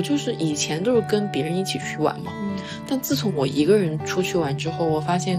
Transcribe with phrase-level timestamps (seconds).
[0.00, 2.56] 我就是以前都是跟别人一起去玩嘛，嗯。
[2.88, 5.38] 但自从我一个人出去玩之后，我发现，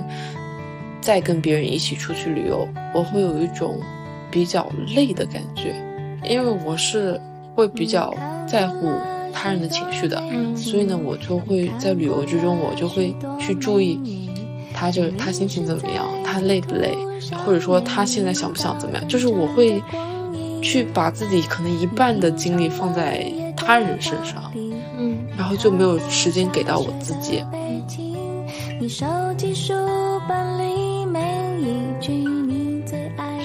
[1.01, 3.79] 再跟别人一起出去旅游，我会有一种
[4.29, 5.73] 比较累的感觉，
[6.23, 7.19] 因为我是
[7.55, 8.13] 会比较
[8.47, 8.91] 在乎
[9.33, 14.29] 他人的情绪的，嗯所以呢，我就会在旅游之中，我就会去注意
[14.75, 16.95] 他这他心情怎么样，他累不累，
[17.43, 19.81] 或者说他现在想不想怎么样，就是我会
[20.61, 23.25] 去把自己可能一半的精力放在
[23.65, 24.51] 他人身上，
[24.97, 27.43] 嗯然后就没有时间给到我自己。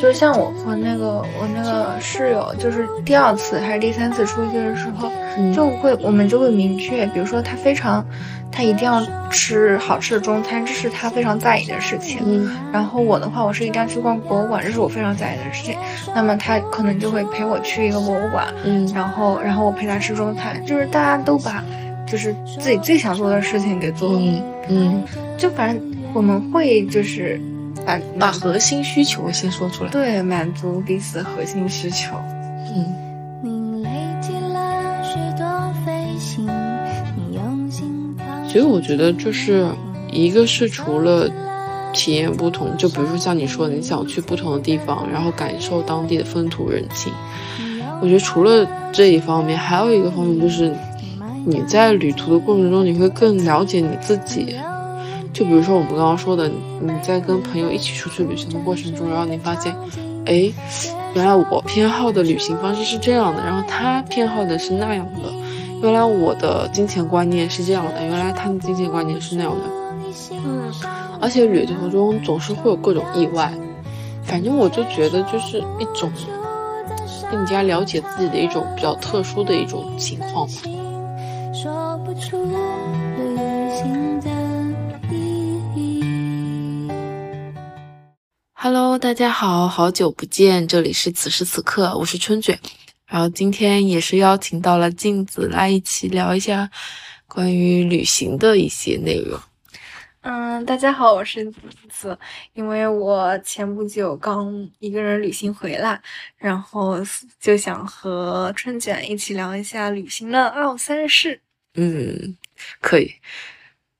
[0.01, 8.05] 就像我和那个我那个室友，就是第二次还是第三次出去的时候，嗯就会我们就会明确，比如说他非常，
[8.57, 12.21] 他一定要吃好吃的中餐，这是他非常在意的事情。
[12.25, 15.77] 嗯然后我的话，我是一定要去逛博物馆，这是我非常在意的事情。
[16.15, 21.63] 那么他可能就会陪我去一个博物馆，嗯然后然后我陪他吃中餐，就是大家都把
[22.07, 25.05] 就是自己最想做的事情给做了，嗯嗯，
[25.37, 27.39] 就反正我们会就是
[27.85, 29.91] 把把核心需求先说出来。
[29.91, 32.17] 对满足彼此核心需求。
[32.75, 32.87] 嗯
[38.57, 39.69] 所以我觉得就是
[40.11, 41.29] 一个是除了
[41.93, 47.13] 体验不同，就比如说像你说的，你想去不同的地方，然后感受当地的风土人情。
[48.01, 50.75] 我觉得除了这一方面，还有一个方面就是
[51.45, 54.57] 你在旅途的过程中，你会更了解你自己。
[55.35, 59.77] 就比如说我们刚刚说的，你在跟朋友一起出去旅行的过程中，然后你发现，
[60.25, 60.51] 哎，
[61.15, 65.31] 原来我偏好的旅行方式是这样的，然后他偏好的是那样的，
[65.87, 69.63] 原来我的金钱观念是这样的，原来他的金钱观念是那样的。
[70.33, 70.73] 嗯，
[71.21, 73.55] 而且旅途中总是会有各种意外，
[74.25, 76.11] 反正我就觉得就是一种
[77.31, 80.55] 更加了解自己的一种比较特殊的一种情况吧。
[81.55, 82.37] 说不出
[83.17, 83.37] 旅
[83.77, 84.29] 行的
[85.09, 86.91] 意义。
[88.55, 92.59] Hello，大家好，好久不见，这里是此时此刻，我是春卷。
[93.17, 96.71] 然后今天也是邀请到了镜子来一起聊一下
[97.27, 99.41] 关于旅行的一些内容。
[100.21, 102.19] 嗯，大家好，我是子子。
[102.53, 105.99] 因为我前不久刚一个人旅行回来，
[106.37, 106.99] 然后
[107.41, 111.41] 就想和春卷一起聊一下旅行的二三事。
[111.77, 112.37] 嗯，
[112.83, 113.11] 可以。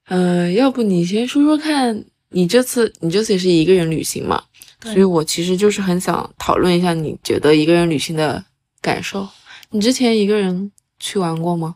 [0.09, 4.43] 嗯、要不你先说说看，你这次你这次也是一个人旅行嘛？
[4.79, 8.45] 对所以我其实就是很想讨论一下，你觉得一个人旅行的
[8.81, 9.27] 感受。
[9.69, 11.75] 你之前一个人去玩过吗？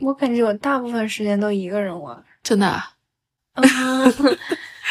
[0.00, 2.24] 我感觉我大部分时间都一个人玩。
[2.42, 2.92] 真的、啊？
[3.54, 3.64] 嗯，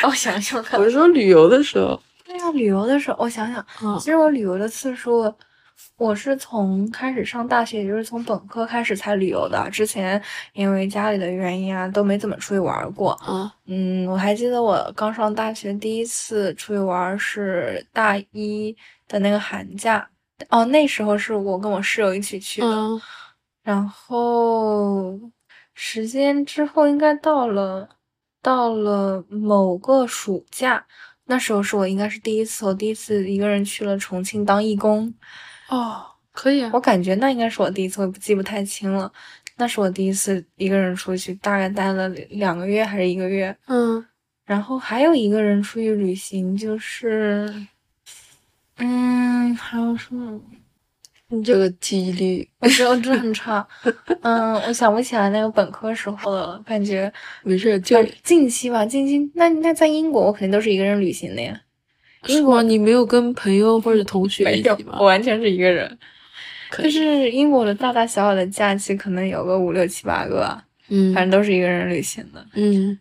[0.03, 2.00] 我想想看我，是说旅游的时候。
[2.25, 5.34] 对呀，旅游的时候，我想想，嗯其实我旅游的次数，
[5.97, 9.68] 我是从开始上大学，也就是从本科开始才旅游的。
[9.72, 10.22] 之前
[10.53, 13.13] 因为家里的原因啊，都没怎么出去玩过。
[13.13, 18.75] 啊嗯，我还记得我刚上大学第一次出去玩是大一
[19.07, 20.07] 的那个寒假，
[20.50, 22.67] 哦，那时候是我跟我室友一起去的。
[22.67, 23.01] 嗯
[23.61, 25.19] 然后
[25.75, 27.88] 时间之后应该到了
[28.41, 30.83] 到了某个暑假，
[31.25, 35.13] 那时候是我应该是第一次，我第一次一个人去了重庆当义工。
[35.67, 36.79] 哦，可以啊我。
[36.79, 39.11] 感觉那应该是我第一次，我记不太清了。
[39.57, 43.56] 那是我第一次一个人出去，大概待了两个月还是一个月。
[43.67, 44.03] 嗯
[44.45, 47.53] 然后还有一个人出去旅行，就是，
[48.79, 50.40] 嗯，还有什么？
[51.31, 53.66] 你这个记忆力我觉得我真的很差。
[54.22, 57.12] 嗯，我想不起来那个本科时候的了，感觉
[57.44, 59.31] 没事，就就近期吧，近期。
[59.35, 61.62] 那那在英国，我肯定都是一个人旅行的呀。
[62.28, 62.63] 英国？
[62.63, 65.06] 你没有跟朋友或者同学一起，吗我？
[65.06, 65.97] 完全是一个人。
[66.78, 72.44] 就是英国的大大小小的假期，可能有个五六七八个啊，嗯反正都是一个人旅行的。
[72.53, 72.97] 嗯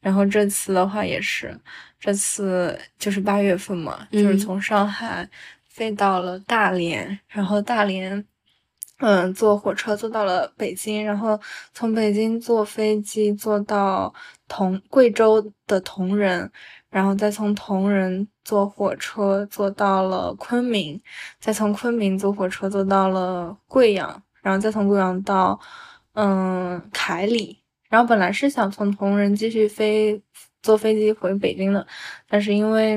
[0.00, 1.56] 然后这次的话也是，
[2.00, 4.38] 这次就是八月份嘛，就是嗯。
[4.38, 5.28] 从上海
[5.68, 8.24] 飞到了大连，然后大连，
[8.98, 11.38] 嗯，坐火车坐到了北京，然后
[11.72, 14.12] 从北京坐飞机坐到
[14.46, 16.50] 同贵州的铜仁，
[16.90, 21.00] 然后再从铜仁坐火车坐到了昆明，
[21.40, 25.58] 再从昆明坐火车坐到了贵阳，然后再从贵阳到
[26.14, 30.20] 嗯凯里，然后本来是想从铜仁继续飞
[30.62, 31.86] 坐飞机回北京的，
[32.28, 32.96] 但是因为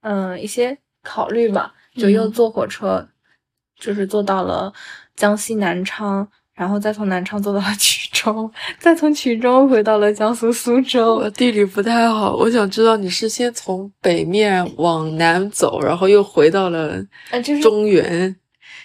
[0.00, 3.06] 嗯一些考虑吧，就又嗯坐火车，
[3.78, 4.72] 就是坐到了
[5.16, 11.16] 江西南昌，然后再从南昌坐到了衢州，再从衢州回到了江苏苏州。
[11.16, 18.34] 我地理不太好，我想知道你是先从北面往南走，然后又回到了呃，就是中原。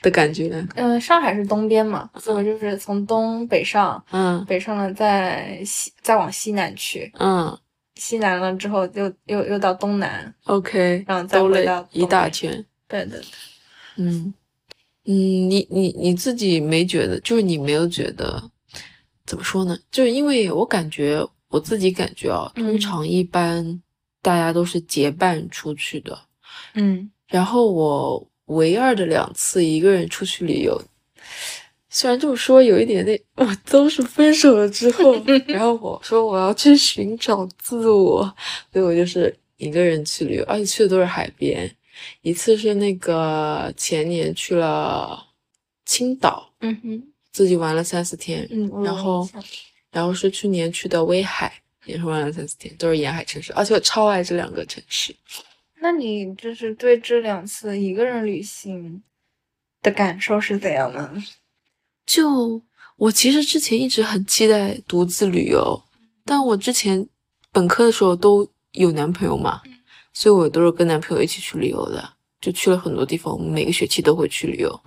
[0.04, 0.64] 的感觉。
[0.76, 7.58] 嗯，上海是东边嘛，所以就是从东北上，嗯北上了再西，再往西南去，嗯
[7.98, 12.52] 西南了之后又又又到东南，，OK，然后再兜了回到一大圈。
[12.88, 13.26] 对对对，
[13.98, 14.34] 嗯
[15.06, 18.52] 嗯，你你你自己没觉得，就是你没有觉得
[19.26, 19.78] 怎么说呢？
[19.92, 23.82] 就是因为我感觉我自己感觉啊，通嗯常一般
[24.22, 26.18] 大家都是结伴出去的，
[26.76, 30.82] 嗯然后我唯二的两次一个人出去旅游，
[32.00, 35.16] 虽然这么说有一点那， 我都是分手了之后，
[35.50, 38.22] 然后我说我要去寻找自我，
[38.72, 41.68] 所以我就是一个人去旅游，而且去的都是海边。
[42.22, 45.26] 一次是那个前年去了
[45.88, 49.28] 青岛，嗯哼自己玩了三四天，嗯，然后
[49.90, 51.52] 然后是去年去的威海，
[51.86, 55.16] 也是玩了三四天，都是沿海城市，而且我超爱这两个城市。
[55.82, 59.02] 那你就是对这两次一个人旅行
[59.82, 61.12] 的感受是怎样的？
[62.08, 62.60] 就
[62.96, 65.80] 我其实之前一直很期待独自旅游，
[66.26, 67.08] 但我之前
[67.52, 69.62] 本科的时候都有男朋友嘛，
[70.14, 72.10] 所以我都是跟男朋友一起去旅游的，
[72.42, 74.82] 就去了很多地方，我们每个学期都会去旅游，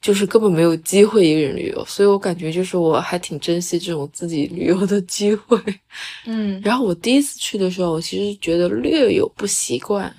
[0.00, 5.60] 就是根本没有机会一个人旅游，所以我感觉就是我还挺珍惜这种自己旅游的机会。
[6.26, 10.14] 嗯 然后我第一次去的时候，我其实觉得略有不习惯，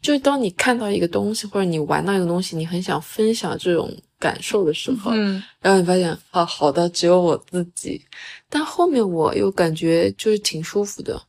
[0.00, 3.92] 就是当你看到一个东西或者你玩到一个东西，你很想分享这种
[4.24, 8.00] 感受的时候，嗯然后你发现啊，好的，只有我自己。
[8.48, 11.20] 但后面我又感觉就是挺舒服的，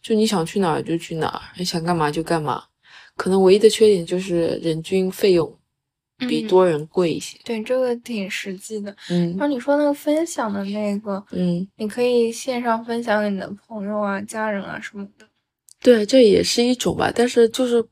[0.00, 2.62] 就你想去哪儿就去哪儿，你想干嘛就干嘛。
[3.16, 5.58] 可能唯一的缺点就是人均费用
[6.28, 7.36] 比嗯多人贵一些。
[7.44, 8.94] 对，这个挺实际的。
[9.10, 15.26] 嗯然后你说那个分享的那个，嗯，你可以线上分享给你的朋友啊、家人啊什么的。
[15.82, 17.84] 对，这也是一种吧，但是就是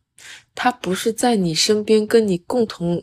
[0.54, 3.02] 它不是在你身边跟你共同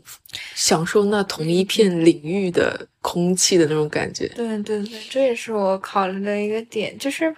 [0.54, 4.28] 享受那同一片领域的空气的那种感觉。
[4.28, 7.34] 对对对，这也是我考虑的一个点，就是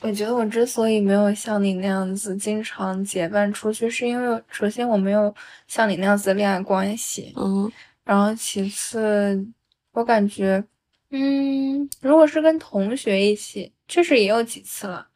[0.00, 5.34] 我觉得我之所以没有像你那样子经常结伴出去，是因为首先我没有
[5.68, 7.70] 像你那样子的恋爱关系，嗯
[8.04, 9.46] 然后其次
[9.92, 10.62] 我感觉，
[11.10, 15.06] 嗯，如果是跟同学一起，确实也有几次了。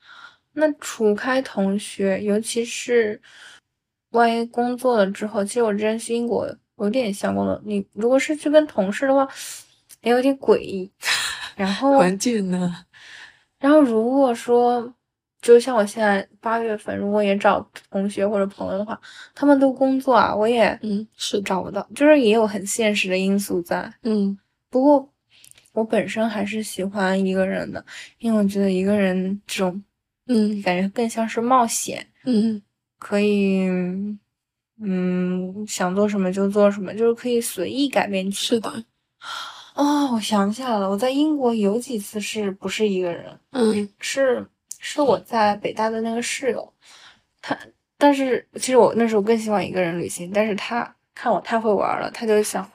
[0.54, 3.20] 那除开同学，尤其是
[4.10, 7.60] 万一工作了之后，其实我之前去英国有点相关的。
[7.64, 9.28] 你如果是去跟同事的话，
[10.02, 10.90] 也有点诡异。
[11.56, 12.84] 然后，环境呢，
[13.58, 14.94] 然后如果说，
[15.42, 19.00] 就像我现在八月份，如果也找同学或者朋友的话，
[19.34, 23.92] 他们都工作啊，我也嗯，是，找不到，就是也有很现实的因素在。
[24.02, 24.38] 嗯
[24.70, 25.12] 不过
[25.72, 27.84] 我本身还是喜欢一个人的，
[28.18, 29.82] 因为我觉得一个人这种
[30.26, 32.60] 嗯感觉更像是冒险，嗯
[32.98, 33.66] 可以，
[34.80, 38.30] 嗯，想做什么就做什么，就是可以随意改变。
[38.30, 38.84] 是的，
[39.74, 44.46] 哦，我想起来了，我在英国有几次是不是一个人，嗯是
[44.78, 46.72] 是我在北大的那个室友，
[47.42, 47.56] 他，
[47.96, 52.68] 但是其实我那时候更喜欢一个人旅行，但是他看我太会玩了，他就想，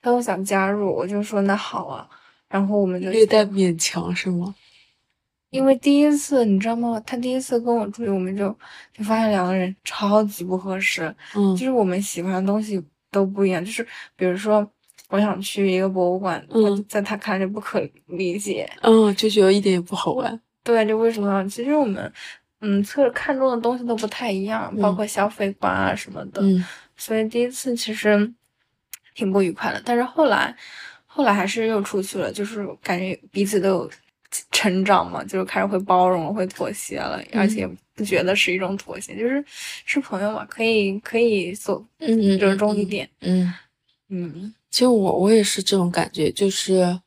[0.00, 2.08] 他就想加入，我就说那好啊，
[2.48, 4.54] 然后我们就略带勉强是吗？
[5.50, 7.00] 因为第一次你知道吗？
[7.06, 8.48] 他第一次跟我出去，我们就
[8.94, 13.64] 就发现两个人超级不合适，嗯就是我们喜欢的东西都不一样。
[13.64, 13.86] 就是
[14.16, 14.68] 比如说，
[15.08, 18.70] 我想去一个博物馆，嗯在他看来就不可理解。
[18.82, 20.40] 嗯，就觉得一点也不好玩。
[20.62, 21.44] 对，就为什么？
[21.48, 22.12] 其实我们
[22.60, 26.40] 嗯，侧看中的东西都不太一样，包嗯括消费观啊什么的。
[26.42, 26.64] 嗯
[26.96, 28.30] 所以第一次其实
[29.14, 30.54] 挺不愉快的，但是后来
[31.06, 33.90] 后来还是又出去了，就是感觉彼此都有
[34.50, 39.44] 成长嘛，就是开始会包容，会妥协了，而且不觉得是一种妥协，就是
[39.84, 43.52] 是朋友嘛，可以可以做嗯折中一点，嗯，
[44.08, 44.54] 嗯。
[44.70, 47.00] 其实我我也是这种感觉，就是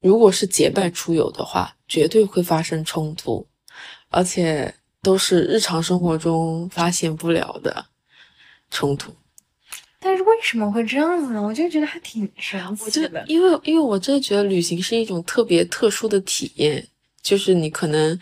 [0.00, 3.46] 如果是结伴出游的话，绝对会发生冲突，
[4.08, 7.86] 而且都是日常生活中发现不了的
[8.70, 9.14] 冲突。
[10.02, 11.42] 但是为什么会这样子呢？
[11.42, 13.22] 我就觉得还挺神奇的。
[13.28, 16.84] 因为因为我真的觉得旅行是一种特别特殊的体验，
[17.22, 18.18] 就是你可能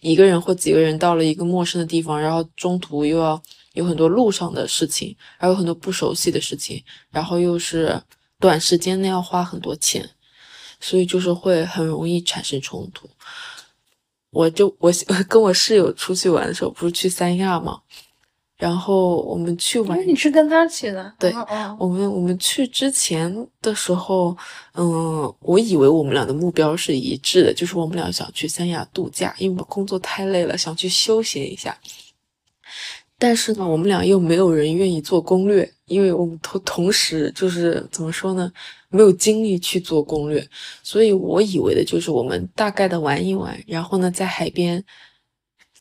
[0.00, 3.40] 一个人或几个人到了一个陌生的地方，然后中途又要
[3.74, 6.82] 有很多路上的事情，还有很多不熟悉的事情，
[7.12, 8.02] 然后又是
[8.40, 10.10] 短时间内要花很多钱，
[10.80, 13.08] 所以就是会很容易产生冲突。
[14.30, 14.92] 我就我
[15.28, 17.80] 跟我室友出去玩的时候，不是去三亚嘛，
[18.60, 21.32] 然后我们去玩你是跟他去的，对
[21.78, 24.36] 我们我们去之前的时候，
[24.74, 31.74] 嗯，我以为我们俩的目标是一致的，就是我们俩想去三亚度假，因为我们工作太累了，想去休闲一下。
[33.18, 38.52] 但是呢，我们俩又没有人愿意做攻略，因为我们同同时就是怎么说呢，
[38.90, 40.46] 没有精力去做攻略，
[40.82, 44.82] 所以我以为的就是我们大概的玩一玩，然后呢，在海边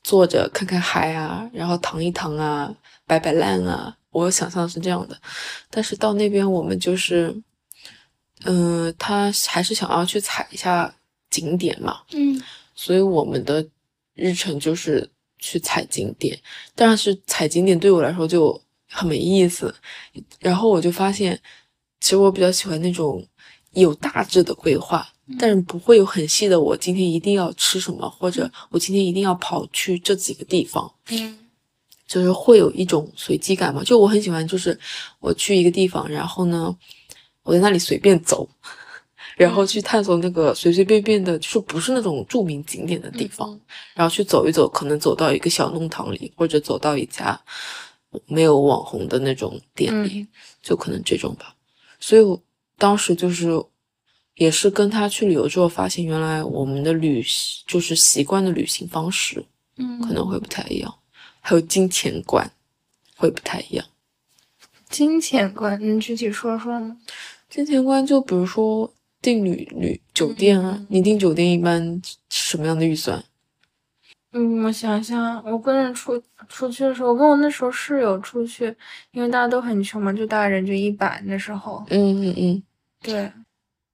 [0.04, 2.74] 坐着看看海啊，然后躺一躺啊，
[3.06, 5.20] 摆摆烂啊，我想象是这样的。
[5.70, 7.36] 但是到那边我们就是，
[8.46, 10.94] 嗯、他还是想要去踩一下
[11.30, 12.42] 景点嘛，嗯
[12.74, 13.66] 所以我们的
[14.16, 16.40] 日程就是去踩景点，
[16.74, 19.74] 但是踩景点对我来说就很没意思。
[20.40, 21.40] 然后我就发现，
[22.00, 23.26] 其实我比较喜欢那种
[23.74, 25.08] 有大致的规划，
[25.38, 30.92] 但是不会有很细的，我今天一定要吃什么，或者我今天一定要跑去这几个地方。
[31.10, 31.38] 嗯
[32.08, 33.84] 就是会有一种随机感嘛。
[33.84, 34.76] 就我很喜欢，就是
[35.20, 36.76] 我去一个地方，然后呢，
[37.44, 38.50] 我在那里随便走，
[39.38, 43.56] 然后去探索那个随随便便的，就是不是那种著名景点的地方，
[43.94, 47.40] 然后去走一走，可能走到一个小弄堂里，或者走到一家
[48.26, 50.28] 没有网红的那种店里，嗯
[50.64, 51.54] 就可能这种吧。
[52.00, 52.42] 所以我
[52.80, 53.64] 当时就是。
[54.36, 59.46] 也是跟他去旅游之后，发现原来我们的旅行就是习惯的旅行方式
[59.76, 60.96] 嗯，可能会不太一样，
[61.42, 62.50] 还有金钱观
[63.18, 63.86] 会不太一样。
[64.90, 66.96] 金钱观，你具体说说吗？
[67.50, 68.90] 金钱观就比如说
[69.22, 73.22] 订旅旅酒店啊，嗯你订酒店一般什么样的预算？
[74.32, 78.74] 嗯，我想想，我跟人出出去的时候，我跟我那时候室友出去，
[79.12, 81.84] 因为大家都很穷嘛，就大概人均一百那时候。
[81.90, 82.64] 嗯嗯嗯
[83.02, 83.32] 对，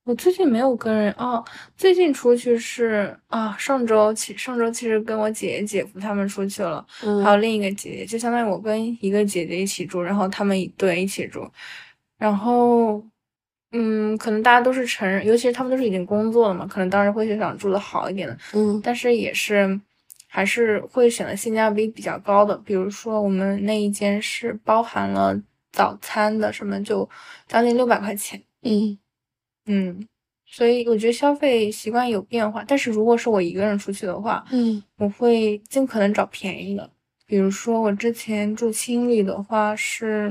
[0.04, 1.44] 我最近没有跟人哦，
[1.78, 7.42] 最近出去是啊，上周其上周其实跟我姐姐姐夫他们出去了，还有嗯。
[7.42, 11.48] 另一个姐姐，就相当于我跟一个姐姐一起住，然后他们一对一起住，
[12.18, 13.04] 然后
[13.72, 18.82] 嗯，可能大家都是成人，尤其是他们都是已经工作了嘛，可能当时会想住的好一点的，嗯。
[18.84, 19.80] 但是也是
[20.28, 25.40] 还是会选择性价比比较高的，比如说我们那一间是包含了
[25.72, 27.08] 早餐的，什么就
[27.48, 28.42] 将近六百块钱。
[28.66, 28.98] 嗯
[29.68, 30.08] 嗯，
[30.46, 36.90] 所以我觉得消费习惯有变化，但是如果是我一个人出去的话，嗯我会尽可能找便宜的。
[37.26, 40.30] 比如说我之前住青旅的话是，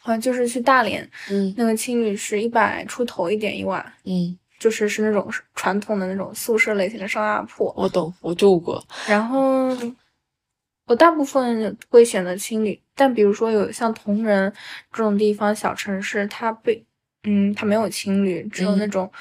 [0.00, 7.70] 好像就是去大连嗯那个青旅是一百出头一点一晚，嗯，就是是那种传统的那种宿舍类型的上下铺。
[7.76, 8.82] 我懂，我住过。
[9.06, 9.68] 然后
[10.86, 14.50] 我大部分会选择青旅，但比如说有像铜仁
[14.90, 16.82] 这种地方小城市，它被
[17.28, 19.12] 嗯它没有青旅，只有那嗯种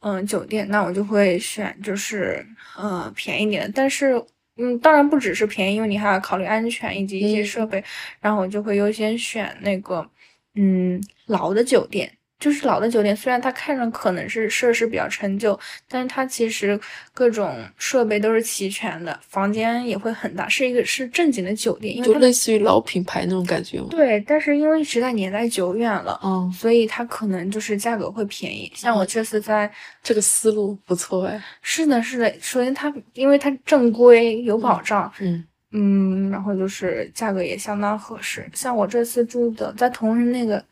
[0.00, 2.44] 嗯、酒店，那我就会选就是
[2.76, 4.22] 呃便宜点的，但是。
[4.62, 7.82] 嗯，当然不只是便宜，因为你还要考虑安全以及一些嗯设备，
[8.20, 10.06] 然后我就会优先选那个
[10.54, 12.12] 嗯老的酒店。
[12.40, 15.56] 就是老的酒店，虽然它看上可能是设施比较陈旧，
[15.86, 16.80] 但是它其实
[17.12, 23.88] 各种设备都是齐全的，房间也会很大，是一个是正经的酒店，因为就类似于老品牌那种感觉吗？
[23.90, 28.72] 对，但是因为实在年代久远了，嗯，所以它可能就是价格会便宜。
[28.74, 29.70] 像我这次在，
[30.02, 31.38] 这个思路不错哎。
[31.60, 38.48] 是的，是的，首先它因为它正规有保障，嗯嗯，然后就是价格也相当合适。
[38.54, 40.64] 像我这次住的在同仁那个，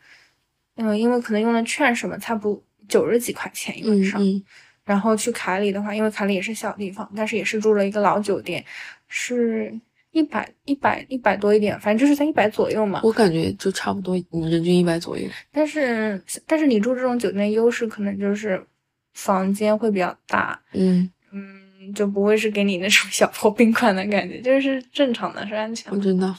[0.78, 4.22] 嗯，因为可能用了券什么，才不九十几块钱一晚上。
[4.22, 4.44] 嗯嗯
[4.88, 8.64] 然后去凯里的话，因为凯里也是小地方，但是也是住了一个老酒店，
[9.06, 9.70] 是
[10.12, 13.02] 一百一百一百多一点，反正就是在一百左右嘛。
[13.04, 15.28] 我感觉就差不多，你人均一百左右。
[15.52, 18.66] 但是但是你住这种酒店，优势可能就是
[19.12, 25.98] 房间会比较大，嗯，嗯，就不会是给你那种 小破宾馆的感觉，就是正常的，是安全的。
[25.98, 26.34] 我知道。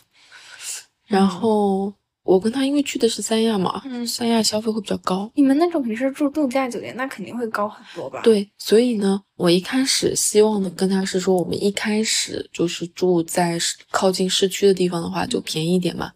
[1.06, 1.94] 然后
[2.30, 5.32] 我跟他因为去的是三亚嘛，嗯三亚消费会比较高。
[5.34, 13.58] 你们那种平时住度假酒店，那肯定会高很多吧？，对，所以呢，我一开始希望的跟他是说，我们一开始就是住在
[13.90, 16.12] 靠近市区的地方的话，就便宜一点嘛，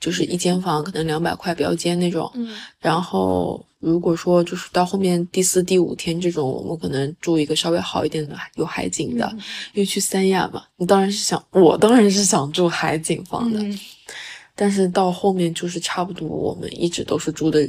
[0.00, 2.28] 就是一间房可能两百块标间那种。
[2.34, 2.48] 嗯
[2.80, 9.38] 然后如果说就是到后面第四、第五天这种，我们可能住一个稍微好一点的有海景的，嗯
[9.74, 13.62] 因为去三亚嘛，你当然是想，我当然是想住海景房的。
[13.62, 13.78] 嗯
[14.62, 17.68] 但是到后面就是差不多，我们一直都是住的，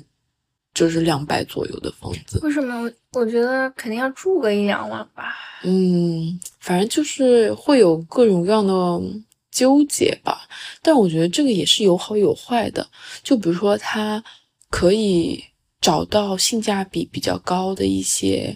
[0.75, 2.39] 就是两百左右的房子。
[2.43, 5.33] 为什么我我觉得肯定要住个一两万吧？
[5.63, 9.01] 嗯，反正就是会有各种各样的
[9.49, 10.47] 纠结吧。
[10.83, 12.87] 但我觉得这个也是有好有坏的。
[13.23, 14.23] 就比如说，他
[14.69, 15.43] 可以
[15.81, 18.55] 找到性价比比较高的一些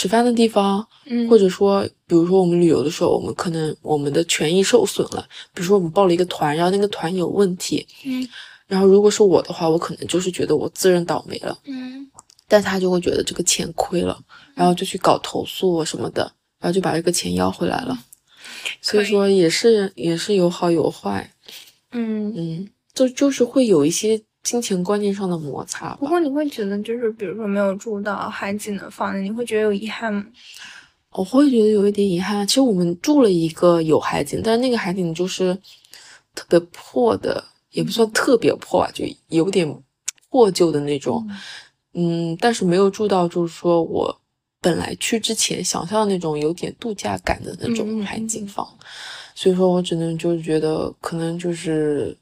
[0.00, 8.26] 吃饭的地方，嗯，或者说，比如说我们旅游的时候，我们可能我们的权益受损了，比如说我们报了一个团，然后那个团有问题，嗯。
[8.66, 12.10] 然后如果是我的话，我可能就是觉得我自认倒霉了，嗯。
[12.48, 14.18] 但他就会觉得这个钱亏了，
[14.54, 16.22] 然后就去搞投诉什么的，
[16.60, 17.98] 然后就把这个钱要回来了。
[18.80, 21.30] 所以说也是也是有好有坏。
[21.92, 25.98] 嗯，嗯，就就是会有一些金钱观念上的摩擦吧。
[26.00, 30.24] 不过你会觉得就是比如说没有住到海景的房子，你会觉得有遗憾吗？
[31.12, 32.46] 我会觉得有一点遗憾。
[32.46, 35.52] 其实我们住了一个有海景，但是那个海景就是
[36.34, 39.82] 特别破的，也不算特别破吧，就有点
[40.30, 41.28] 破旧的那种。
[41.94, 44.20] 嗯，但是没有住到，就是说我
[44.60, 48.64] 本来去之前想象的那种有点度假感的那嗯种嗯海景房，
[49.34, 52.16] 所以说我只能就是觉得可能就是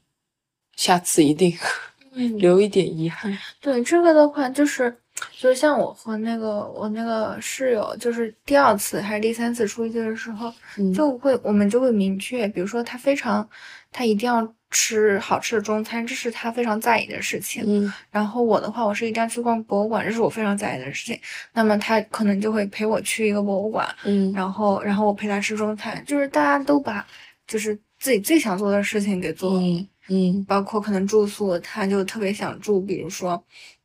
[0.75, 1.98] 下次一定嗯
[2.37, 3.35] 留一点遗憾。
[3.61, 4.95] 对这个的话，就是
[5.37, 13.47] 就像我和那个我那个室友，就是第二次还是第三次出去的时候，嗯就会我们就会明确，比如说他非常
[13.91, 17.63] 他一定要吃好吃的中餐，这是他非常在意的事情。
[17.65, 21.19] 嗯然后我的话，我是一定要去逛博物馆，这是我非常在意的事情。
[21.53, 27.05] 那么他可能就会陪我去一个博物馆，嗯然后然后我陪他吃中餐，就是大家都把
[27.47, 29.59] 就是自己最想做的事情给做了。
[29.59, 30.43] 嗯嗯。
[30.45, 33.41] 包括可能住宿，他就特别想住，比如说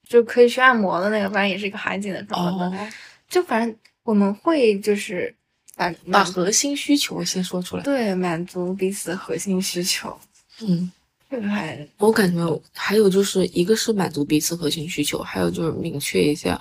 [0.09, 2.91] 就可以去按摩的那个，反正也是一个海景的什么的，哦，
[3.29, 5.35] 就反正我们会就是
[5.77, 7.83] 把把核心需求先说出来。
[7.83, 10.17] 对满足彼此的核心需求，
[10.61, 10.91] 嗯，
[11.31, 16.61] 这个还我感觉还有就是一个是满足彼此核心需求，还有就是明确一下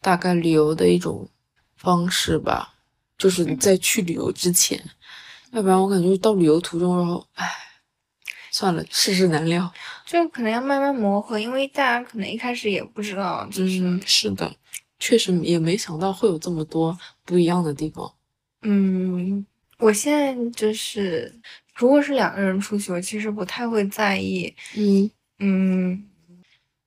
[0.00, 1.28] 大概旅游的一种
[1.76, 2.74] 方式吧，
[3.18, 4.78] 就是你在去旅游之前，
[5.52, 7.50] 要不然我感觉到旅游途中，然后唉，
[8.50, 9.72] 算了，世事难料。
[10.06, 14.52] 就可能要慢慢磨合，因为大家可能一开始也不知道，就是嗯，是的，
[14.98, 18.12] 确实也没想到会有这么多不一样的地方。
[18.62, 19.46] 嗯，
[19.78, 21.32] 我现在就是
[21.74, 26.04] 如果是两个人出去，我其实不太会在意，嗯嗯，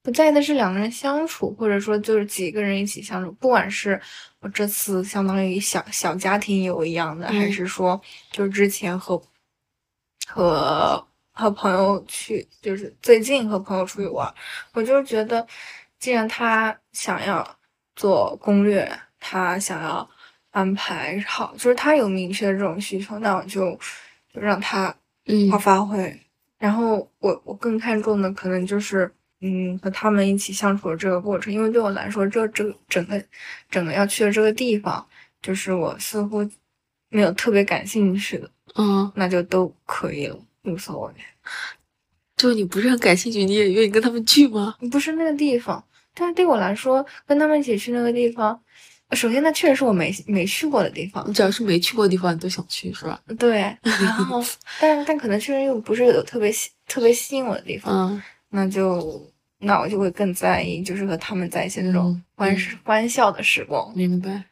[0.04, 4.00] 不在意的是两个人相处，或者说就是几个人一起相处，不管是
[4.42, 8.00] 我这次相当于小小家庭游一样的，还嗯是说
[8.32, 9.20] 就是之前和
[10.28, 14.34] 和和朋友去，就是最近和朋友出去玩，
[14.74, 15.46] 我就觉得，
[16.00, 17.58] 既然他想要
[17.96, 20.08] 做攻略，他想要
[20.52, 23.72] 安排好，就是他有明确的这种需求，那我就
[24.34, 25.50] 就让他嗯。
[25.52, 26.20] 好发挥。
[26.60, 33.22] 然后我我更看重的可能就是，嗯，和他们一起相处的这个过程，因为对我来说，这这个整个
[33.70, 35.06] 整个要去的这个地方，
[35.42, 36.50] 就是我似乎
[37.10, 41.14] 没有特别感兴趣的，嗯，那就都可以了，无所谓。
[42.38, 44.76] 就你不是很感兴趣，你也愿意跟他们去吗？
[44.92, 48.60] 不是那个地方，但是对我来说，跟他们一起去那个地方，
[49.12, 53.22] 首先那确实是我没没去过的地方你，只要是没去过的地方，你都想去，是吧？
[53.40, 54.44] 对， 然后
[54.82, 63.92] 但但可能确实又不是有特别吸特别吸引我的地方，嗯那就那我就会更在意，就是和他们在一起那种嗯欢嗯欢笑的时光。
[63.96, 64.44] 明白。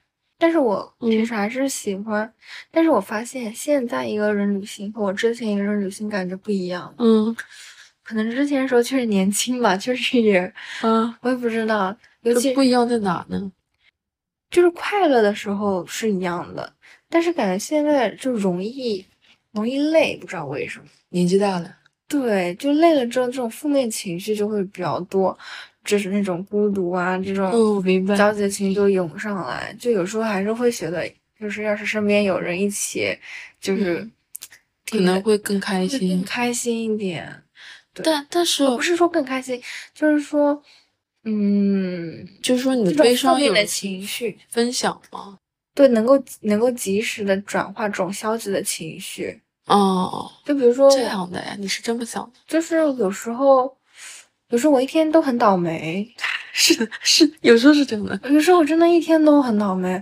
[0.41, 2.33] 但是我嗯其实还是喜欢，
[2.71, 6.91] 但是我发现现在一个人旅行和我之前一个人旅行感觉不一样。
[6.97, 7.35] 嗯
[8.01, 10.51] 可能之前的时候确实年轻吧，就是也
[10.81, 13.51] 嗯，我也不知道，尤其不一样在哪呢？
[14.49, 16.73] 就是快乐的时候是一样的，
[17.07, 19.05] 但是感觉现在就容易
[19.51, 20.85] 容易累，不知道为什么。
[21.09, 21.77] 年纪大了。
[22.07, 25.37] 对，就累了之后，这种负面情绪就会比较多，
[25.83, 28.15] 就是那种孤独啊，这种嗯，明白。
[28.15, 29.75] 焦急的情绪就涌上来。
[29.79, 33.17] 就有时候还是会觉得，就是要是身边有人一起，
[33.59, 34.11] 就是嗯
[34.89, 37.43] 可能会更开心，开心一点。
[37.93, 39.61] 对但但是不是说更开心，
[39.93, 40.61] 就是说，
[41.23, 45.37] 嗯，就是说你的悲伤有的情绪，分享吗？
[45.73, 49.41] 对，能够能够及时的转化这种消极的情绪。
[49.65, 52.39] 哦，就比如说，这样的呀，你是这么想的？
[52.47, 53.77] 就是有时候，
[54.51, 56.07] 有时候我一天都很倒霉，
[56.53, 58.19] 是的，是有时候是这样的。
[58.29, 60.01] 有时候我真的一天都很倒霉。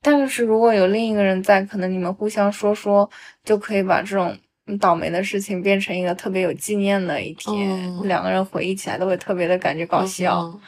[0.00, 3.08] 但是如果有另一个人在，可能你们互相说说，
[3.44, 4.36] 就可以把这种
[4.78, 10.42] 倒霉的事情变成一个特别有纪念的一天，嗯两个人回忆起来都会特别的感觉搞笑。
[10.42, 10.60] 嗯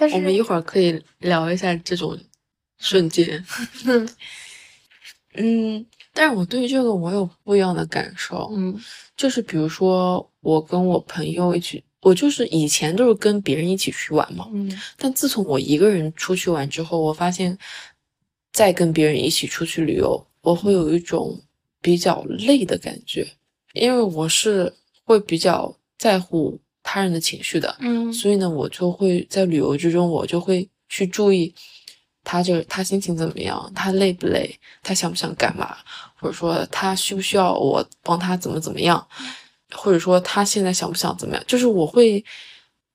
[0.00, 2.16] 但是我们一会儿可以聊一下这种
[2.78, 3.44] 瞬间。
[5.34, 8.48] 嗯，但是我对于这个我有不一样的感受。
[8.54, 8.78] 嗯
[9.16, 14.70] 就是比如说，我跟我朋友一起，我就是以前都是跟别人一起去玩嘛，嗯。
[14.96, 17.56] 但自从我一个人出去玩之后，我发现
[18.52, 21.40] 再跟别人一起出去旅游，我会有一种
[21.80, 23.26] 比较累的感觉，
[23.72, 24.72] 因为我是
[25.04, 28.12] 会比较在乎他人的情绪的，嗯。
[28.12, 31.52] 所以呢，我就会在旅游之中，我就会去注意
[32.22, 35.76] 他这他心情怎么样，他累不累，他想不想干嘛，
[36.14, 39.06] 或者说他需不需要我帮他怎么怎么样，
[39.72, 42.24] 或者说他现在想不想怎么样，就是我会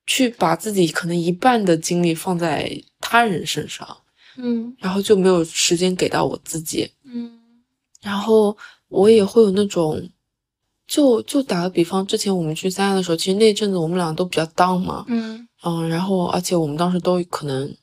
[0.06, 3.96] 去把自己可能一半的精力放在他人身上，
[4.36, 4.76] 嗯。
[4.78, 7.40] 然后就没有时间给到我自己，嗯。
[8.02, 8.56] 然后
[8.88, 10.10] 我也会有那种
[10.86, 15.48] 就就打个比方，之前我们去三亚的时候，其实那阵子我们俩都比较 down 嘛，嗯。
[15.62, 17.74] 嗯，然后而且我们当时都可能，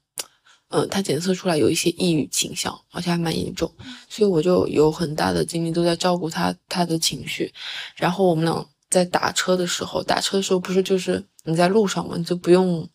[0.70, 3.74] 嗯，他检测出来有一些抑郁倾向，而且还蛮严重，
[4.08, 7.52] 所以我就有很大的精力都在照顾他他的情绪。
[7.96, 12.88] 然后我们俩在打车的时候，打车的时候不是就是你在路上嘛，你就不用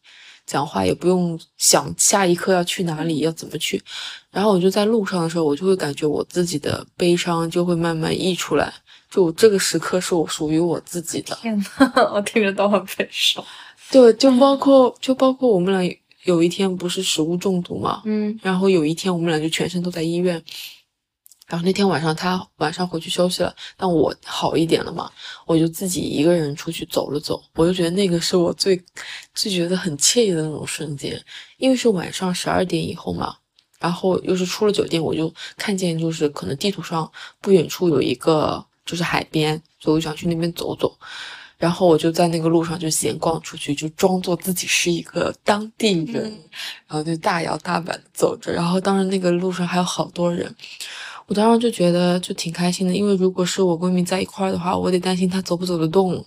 [0.47, 3.83] 讲话，也不用想下一刻要去哪里，要怎么去。
[4.31, 8.73] 然后我就在路上的时候，我就会感觉我自己的悲伤就会慢慢溢出来，
[9.11, 11.35] 就这个时刻是我属于我自己的。
[11.41, 13.43] 天呐， 我听着都很悲伤。
[13.91, 20.43] 对，就包括就包括我们俩有有一天不是食物中毒嘛，嗯然后有一天我们俩就全身都在医院，
[21.47, 25.11] 然后那天晚上他晚上回去休息了，但我好一点了嘛，
[25.47, 28.83] 我就自己一个人出去走了走，我就觉得那个是我最
[29.35, 31.21] 最觉得很惬意的那种瞬间，
[31.59, 33.37] 因为是晚上十二点以后嘛，
[33.79, 40.99] 然后又是出了酒店，我就看见就是可能地图上不远处有一个就是海边，所以我就想去那边走走。
[41.59, 46.25] 然后我就在那个路上就闲逛出去，就装作自己是一个当地人，
[46.87, 48.53] 然后就大摇大摆的走着。
[48.53, 50.55] 然后当时那个路上还有好多人，
[51.27, 56.25] 我当时就觉得就挺开心的，因为如果是我闺蜜在一块儿的话，我得担心她走不走得动，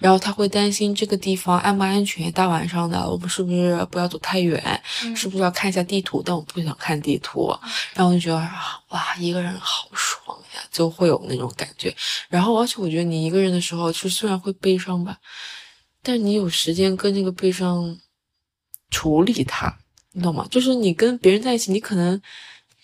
[0.00, 4.82] 然后她会担心这个地方安不安全，大晚上的我们是不是不要走太远，
[5.14, 6.20] 是不是要看一下地图？
[6.24, 7.54] 但我不想看地图，
[7.94, 11.94] 然后我就觉得啊，哇，一个人好爽呀，就会有那种感觉。
[12.28, 15.16] 然后而且我觉得你一个人的时候，就虽然会悲伤吧，
[16.02, 17.96] 但是你有时间跟这个悲伤
[18.90, 19.72] 处理它，
[20.12, 20.44] 你懂吗？
[20.50, 22.20] 就是你跟别人在一起，你可能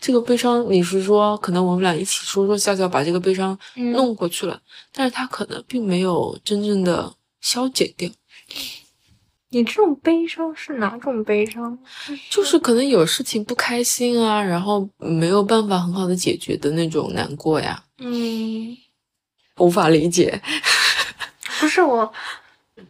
[0.01, 4.61] 这个悲伤，你是说可能我们俩一起说说笑笑，把这个悲伤嗯弄过去了，
[4.93, 8.09] 但是他可能并没有真正的消解掉，
[9.51, 11.79] 你这种悲伤是哪种悲伤？
[12.31, 18.77] 就是可能有事情不开心啊，然后没有办法很好的解决的那种难过呀，嗯，
[19.59, 20.41] 无法理解。
[21.59, 22.13] 不是我，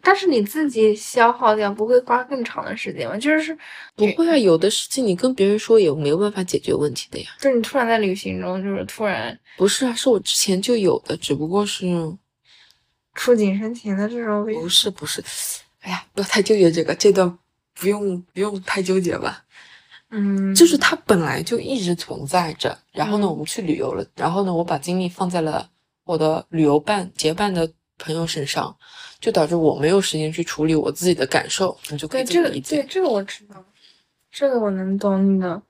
[0.01, 3.17] 但是你自己消耗掉，不会花更长的时间吗？
[3.17, 3.57] 就是
[3.95, 7.29] 不会啊，有的事情你跟别人说也没有办法解决问题的呀。
[7.39, 11.85] 就是你突然在旅行中，就是突然不是啊，是我之前就有的，只不过是
[13.15, 15.23] 触景生情的这种不是不是，
[15.79, 17.37] 哎呀，不要太纠结这个，这段
[17.73, 19.43] 不用不用太纠结吧。
[20.09, 25.69] 嗯，就是它本来就一直存在着，然后呢，嗯我们去旅游了，然后呢，我把精力放在了
[26.05, 28.77] 我的旅游伴结伴的朋友身上，
[29.19, 32.49] 就导致我没有时间去处理我自己的感受，你就可以对这个。
[32.49, 33.63] 对这个我知道，
[34.31, 35.61] 这个我能懂你的。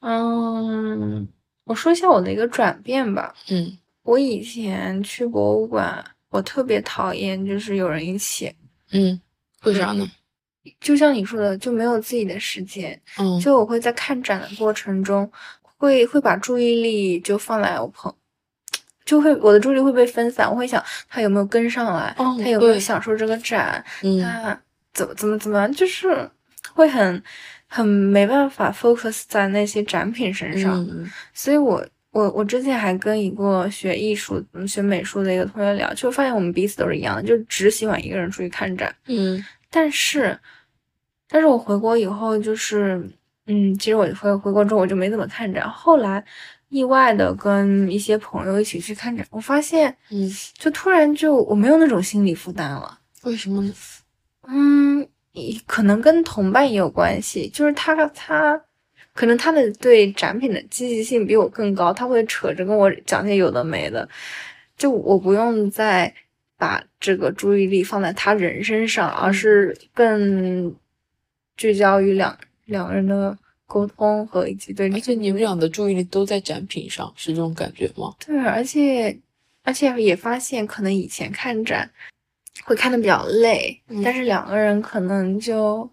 [0.00, 1.28] 嗯，
[1.64, 3.34] 我说一下我的一个转变吧。
[3.50, 8.50] 嗯我以前去博物馆，我特别讨厌就是有人一起，
[8.92, 9.20] 嗯，
[9.64, 10.10] 为啥呢？
[10.80, 12.98] 就像你说的，就没有自己的时间。
[13.18, 15.30] 嗯就我会在看展的过程中，
[15.60, 18.14] 会会把注意力就放在我朋，
[19.08, 24.60] 就会我的注意力会被分散，我会想他有没有跟上来，哦他有没有享受这个展，嗯他
[24.92, 26.28] 怎么怎么怎么样，就是
[26.74, 27.22] 会很
[27.66, 30.78] 很没办法 focus 在那些展品身上。
[30.90, 38.94] 嗯所以我我我之前还跟一个学艺术、嗯学美术的一个同学聊，就发现我们彼此都是一样的，就只喜欢一个人出去看展。
[39.06, 40.38] 嗯但是，
[41.30, 43.00] 但是我回国以后，就是，
[43.46, 45.66] 嗯，其实我回回国之后我就没怎么看展。
[45.70, 46.22] 后来，
[46.68, 52.98] 意外的跟一些朋友一起去看展，我发现，嗯，就突然就我没有那种心理负担了。
[53.22, 53.72] 为什么呢？
[54.46, 58.60] 嗯，也可能跟同伴也有关系，就是他他
[59.14, 64.08] 可能他的对展品的积极性比我更高，他会扯着跟我讲些有的没的，
[64.76, 66.12] 就我不用再
[66.56, 70.74] 把这个注意力放在他人身上，而是更
[71.56, 73.36] 聚焦于两两个人的
[73.68, 78.14] 沟通和以及对而且你们俩的注意力都在展品上，是这种感觉吗？
[78.18, 79.16] 对，而且
[79.62, 81.88] 而且也发现，可能以前看展
[82.64, 85.88] 会看的比较累，嗯但是两个人可能就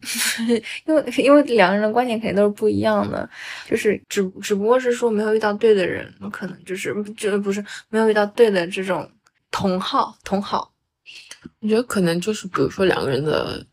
[0.86, 3.28] 因为因为两个人的观点肯定都是不一样的，
[3.66, 9.10] 就是只只不过是说没有遇到对的人，可能就是就不是没有遇到对的这种
[9.50, 10.70] 同好同好。
[11.60, 13.66] 我觉得可能就是，比如说两个人的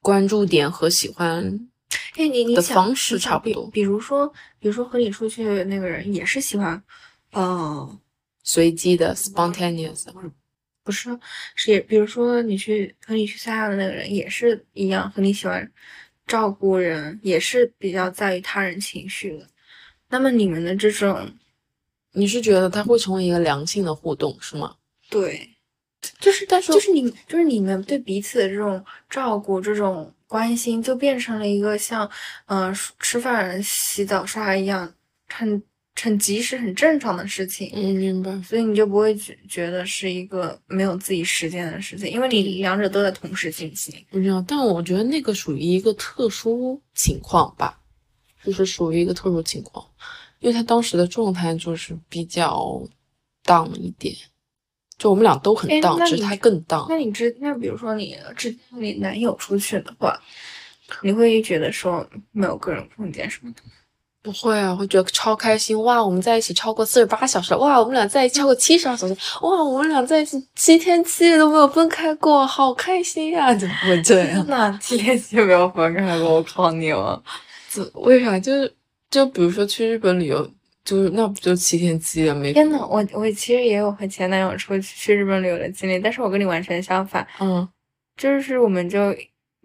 [0.00, 1.68] 关注点和喜欢，
[2.16, 4.26] 哎，你你想的方式差不多比如说，
[4.58, 6.82] 比如说和你出去的那个人也是喜欢，
[7.32, 7.98] 呃，
[8.42, 10.06] 随机的 spontaneous。
[10.84, 11.16] 不是，
[11.54, 15.70] 是也，比如说你去和你去三亚的那个人也是一样，和你喜欢
[16.26, 19.46] 照顾人，也是比较在意他人情绪的。
[20.08, 21.30] 那么你们的这种
[22.14, 24.74] 你是觉得他会成为一个良性的互动，是吗？
[25.08, 25.50] 对，
[26.18, 32.10] 就是但是就是你就是你们对彼此的这种照顾、这种关心，就变成了一个像
[32.46, 34.90] 呃吃饭、洗澡、刷牙一样，
[35.28, 35.62] 很
[36.00, 38.40] 很及时、很正常的事情，嗯，明白。
[38.42, 43.94] 所以你就不会觉觉得是一个没有自己时间的事情，因为你两者都在同时进行。
[44.10, 47.78] 不知道，但我觉得那个属于一个特殊情况吧，
[48.42, 49.86] 就是属于一个特殊情况，
[50.40, 52.82] 因为他当时的状态就是比较
[53.44, 54.16] 荡一点，
[55.02, 56.86] 就我们俩都很哎荡，只是他更荡。
[56.88, 60.16] 那你之那比如说你之前和你男友出去的话，
[61.02, 63.62] 你会觉得说没有个人空间什么的？
[64.22, 66.00] 不会啊，会觉得超开心哇！
[66.00, 67.80] 我们在一起超过四十八小时，哇！
[67.80, 69.60] 我们俩在一起超过七十二小时，哇！
[69.64, 74.46] 我们俩在一起七天七夜都没有分开过，好开心呀、怎么会这样？
[74.46, 77.20] 那七天七夜没有分开过，我靠你了！
[77.68, 78.38] 怎为啥？
[78.38, 78.72] 就是
[79.10, 80.48] 就比如说去日本旅游，
[80.84, 82.52] 就是那不就七天七夜没？
[82.52, 87.68] 天呐，我我其实也有和前男友出去去日本旅游的经历，但是我跟你完全相反，嗯
[88.16, 89.12] 就是我们就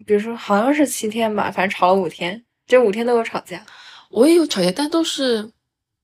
[0.06, 3.62] 比如说好像是七天吧，反正吵了五天，这五天都有吵架。
[4.10, 5.52] 我也有吵架，但都是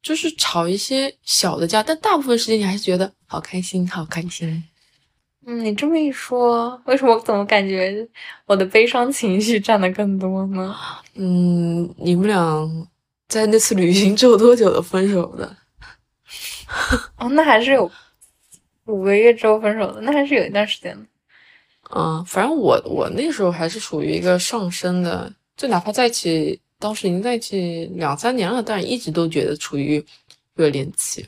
[0.02, 4.64] 就是吵一些小的架，但大部分时间你还是觉得好开心，好开心。
[5.46, 8.08] 嗯，你这么一说，为什么我怎么感觉
[8.46, 10.76] 我的悲伤情绪占的更多呢？
[11.16, 12.40] 嗯，你们俩
[13.34, 15.58] 在那次旅行之后多久的分手的？
[17.18, 17.92] 哦，那还是有
[18.86, 21.04] 五个月之后分手的，那还是有一段时间的。
[21.96, 30.06] 嗯，反正我我那时候还是属于一个上升的，就哪怕在一起，当时已经在一起两三年了，但是一直都觉得处于
[30.54, 31.26] 热恋期。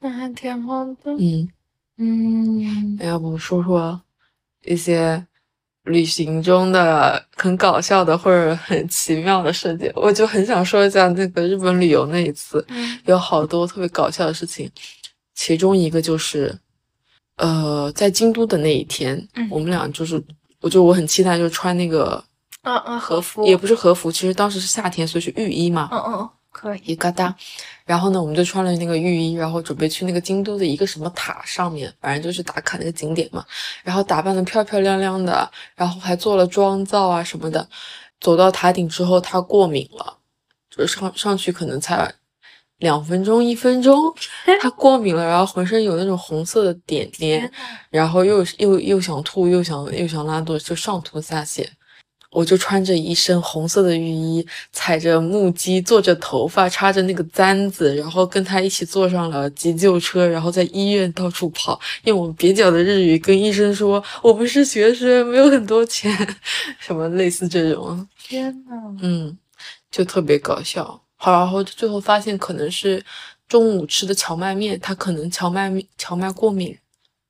[0.00, 1.12] 那还挺好的。
[1.18, 1.46] 嗯，
[1.98, 4.00] 嗯，要不说说
[4.64, 5.26] 一些
[5.88, 9.90] 旅行中的很搞笑的或者很奇妙的事情？
[9.94, 12.98] 我就很想说一下那个日本旅游那一次，嗯。
[13.06, 14.70] 有好多特别搞笑的事情，
[15.34, 16.56] 其中一个就是，
[17.36, 19.48] 呃，在京都的那一天，嗯。
[19.50, 20.22] 我们俩就是，
[20.60, 22.22] 我就我很期待，就穿那个
[22.62, 23.46] 啊啊，和服。
[23.46, 26.82] 也不是和服，其实当时是夏天，所以是浴衣嘛，嗯嗯嗯，可以。
[26.84, 27.34] 一嘎哒。
[27.84, 33.44] 然后呢，我们就穿了那个浴衣，然后准备去那个京都的一个什么塔上面，反正就是打卡那个景点嘛。
[33.82, 37.68] 然后打扮的漂漂亮亮的，然后还做了妆造啊什么的。
[38.20, 40.18] 走到塔顶之后，他过敏了，
[40.68, 42.12] 就是上上去可能才
[42.78, 43.96] 两分钟、一分钟，
[44.60, 47.50] 他过敏了，然后浑身有那种红色的点点，
[47.90, 51.64] 然后又又又想吐，又想又想拉肚子，就上吐下泻。
[52.30, 66.14] 我就穿着一身红色的浴衣，踩着木屐，做着头发，插着那个簪子，然后跟他一起坐上了急救车，然后在医院到处跑，用我们蹩脚的日语跟医生说我们是学生，没有很多钱，
[66.78, 69.38] 什么类似这种，天呐，嗯，
[69.90, 71.00] 就特别搞笑。
[71.16, 73.02] 好，然后最后发现可能是
[73.48, 76.76] 中午吃的荞麦面，他可能荞麦面荞麦过敏，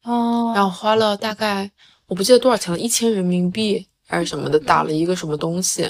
[0.02, 1.70] 哦，然后花了大概
[2.06, 5.82] 我不记得多少钱了，一千人民币还是什么的，打了一个什么东西，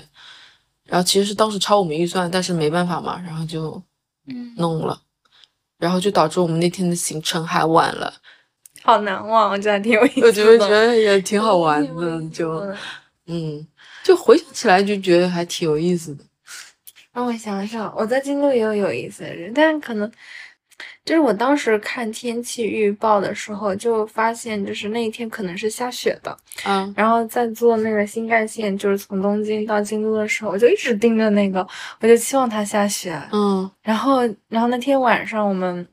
[0.85, 3.81] 然后其实是当时超我们预算，但是没办法嘛，然后就
[4.27, 5.01] 嗯，弄了，
[5.79, 8.13] 然后就导致我们那天的行程还晚了，
[8.83, 10.27] 好难忘，我觉得挺有意思的。
[10.27, 12.77] 我觉得觉得也挺好玩的，就嗯
[13.27, 13.67] 嗯，
[14.03, 16.25] 就回想起来就觉得还挺有意思的，
[17.13, 20.11] 让我想想，我在京都也有有意思的人，但可能
[21.09, 26.37] 就是我当时看天气预报的时候，就发现就是那一天可能是下雪的。
[26.67, 31.67] 嗯，然后在坐那个新干线，就是从东京到京都的时候，我就一直盯着那个，
[32.03, 33.19] 我就期望它下雪。
[33.33, 35.89] 嗯然后，然后那天晚上我们，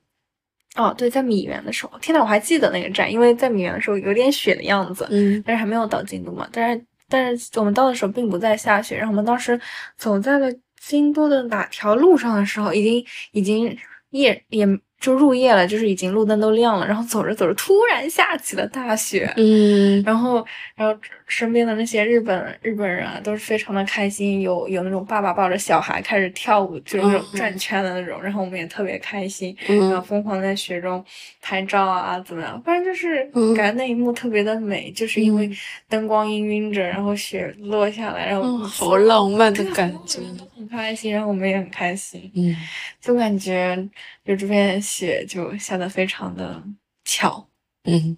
[0.75, 6.45] 哦，对，在米原的时候，天呐，我还记得那个站，因为在米原的时候有点雪的样子，嗯但是还没有到京都嘛。
[6.51, 9.57] 但是，但是我们到的时候并不在下雪，然后我们当时
[9.95, 13.77] 走在了京都的哪条路上的时候，已经已经
[14.09, 14.67] 夜也
[15.05, 19.31] 就入夜了，就是已经路灯都亮了，然后走着走着，突然下起了大雪。
[19.37, 20.01] 嗯。
[20.03, 20.43] 然后，
[20.75, 27.55] 然后身边的那些日本日本人啊，都是非常的开心，有有那种爸爸抱着小孩开始跳舞，就是那种嗯转。
[27.55, 31.03] 圈的那种，然后我们也特别开心，然后嗯疯狂在雪中
[31.41, 32.61] 拍照啊，怎么样？
[32.63, 33.53] 反正就是嗯。
[33.55, 35.55] 感觉那一幕特别的美，就是因为嗯。
[35.87, 40.19] 灯光氤氲着，然后雪落下来，然后嗯，好浪漫的感觉，
[40.57, 42.55] 很开心，然后我们也很开心，嗯。
[42.99, 43.77] 就感觉
[44.25, 46.61] 就这片雪就下的非常的
[47.03, 47.47] 巧。
[47.83, 48.17] 嗯，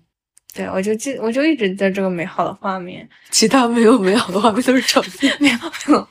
[0.54, 3.08] 对，我就记，我就一直在这个美好的画面。
[3.30, 5.36] 其他没有美好的画面都是吵架。
[5.40, 6.08] 没有，没有。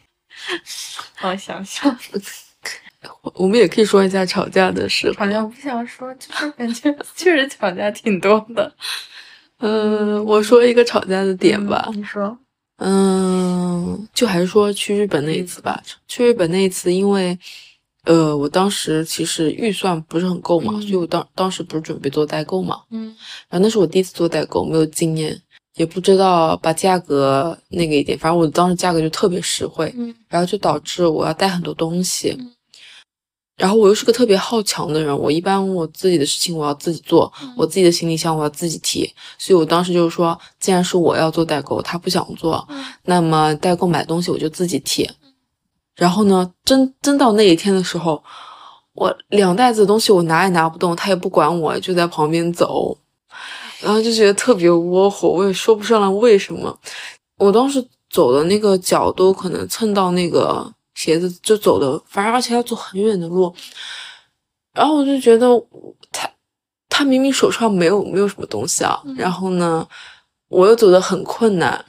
[1.21, 1.99] 让我想想，
[3.35, 5.11] 我们也可以说一下吵架的事。
[5.17, 8.73] 好像我不想说，就是感觉确实 吵架挺多的。
[9.61, 11.89] 嗯，我说一个吵架的点吧。
[11.89, 12.39] 嗯你说，
[12.77, 15.83] 嗯，就还是说去日本那一次吧。
[16.07, 17.37] 去日本那一次，因为
[18.07, 22.81] 呃，我当时其实预算不是很够嘛，嗯所以我当当时不是准备做代购嘛。
[22.91, 23.15] 嗯
[23.49, 25.37] 然后那是我第一次做代购，没有经验，
[25.77, 32.35] 也不知道把价格那个一点，反正我当时价格就特别实惠，嗯然后就导致我要带很多东西。
[32.39, 32.53] 嗯
[33.57, 42.69] 然后我又是个特别好强的人，我一般我自己的事情我要自己做，我自己的行李箱我要自己提，所以我当时就是说，既然是我要做代购，他不想做，
[43.05, 45.11] 那么代购买东西我就自己提。
[45.97, 48.23] 然后呢，真真到那一天的时候，
[48.93, 52.97] 我两袋子东西我拿也拿不动，他也不管我，就在旁边走，
[53.81, 56.79] 然后就觉得特别窝火，我也说不上来为什么。
[57.39, 63.55] 我当时走的那个脚都可能蹭到那个鞋子，就走的，反正而且要走很远的路。
[64.73, 65.49] 然后我就觉得
[66.13, 66.31] 他
[66.91, 69.87] 他明明手上没有没有什么东西啊，然后呢，
[70.49, 71.83] 我又走的很困难，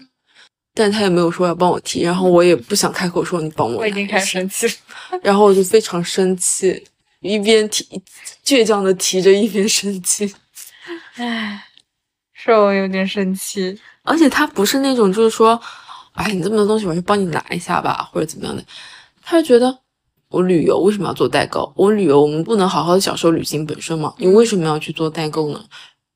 [0.77, 4.73] 但他也没有说要帮我提，然后我也不想开口说你帮我，我已经开始生气了。
[5.23, 6.85] 然后我就非常生气，
[7.21, 7.83] 一边提
[8.45, 10.31] 倔强的提着，一边生气。
[11.15, 11.63] 唉，
[12.31, 13.79] 是我有点生气。
[14.03, 15.59] 而且他不是那种就是说，
[16.13, 18.63] 哎，你这么多东西，我就帮你拿一下吧，或者怎么样的。
[19.23, 19.79] 他就觉得
[20.29, 21.73] 我旅游为什么要做代购？
[21.75, 24.13] 我旅游我们不能好好的享受旅行本身吗？
[24.19, 25.65] 你为什么要去做代购呢？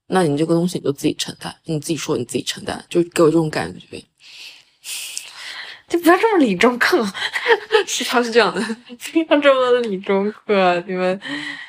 [0.07, 4.03] 那你这个东西你就自己承担，你自己说你自己承担，就给我这种感觉。
[5.91, 7.05] 就不要这么理中客，
[7.85, 8.61] 是他是这样的，
[9.11, 11.19] 不要这么理中客，你们，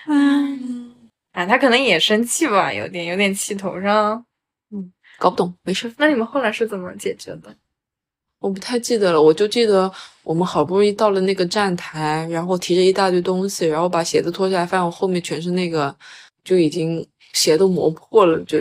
[0.07, 0.95] 嗯，
[1.33, 4.25] 啊，他可能也生气吧，有点有点气头上。
[4.71, 5.93] 嗯搞不懂，没事。
[5.99, 7.53] 那你们后来是怎么解决的？
[8.39, 15.93] 我不太记得了，我就记得我们好不容易到了那个站台，然后提着一大堆东西，然后把鞋子脱下来，发现我后面全是那个，
[16.45, 18.57] 就已经鞋都磨破了，就，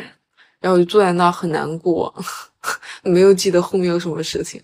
[0.60, 2.14] 然后我就坐在那很难过，
[3.04, 4.62] 没有记得后面有什么事情，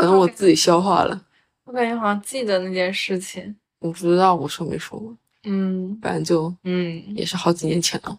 [0.00, 1.22] 可能我自己消化了。
[1.64, 8.18] 我感觉好像记得那件事情，我不知道我说没说过，嗯反正就嗯，也是好几年前了，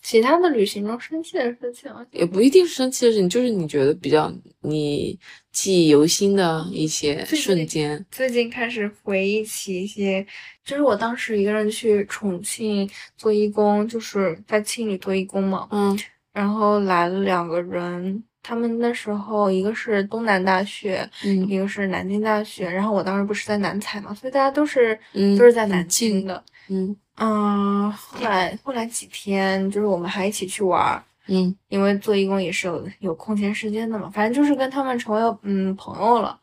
[0.00, 5.18] 其他的旅行中生气的事情，也不一定是生气的事情，就是你觉得比较你
[5.50, 8.04] 记忆犹新的一些瞬间。
[8.10, 10.24] 最近开始回忆起一些，
[10.64, 15.98] 就是我当时一个人去重庆做义工，就是在青旅做义工嘛，嗯
[16.32, 26.42] 然后来了两个人，他们那时候一个是东南大学，嗯一个是南京大学，然后我当时不是在南财嘛，所以大家都是嗯都是在南京的。
[26.68, 36.38] 嗯嗯，后来后来几天，就是我们还一起去玩儿，嗯因为做义工也是有有空闲时间的嘛，反正就是跟他们成为嗯朋友了。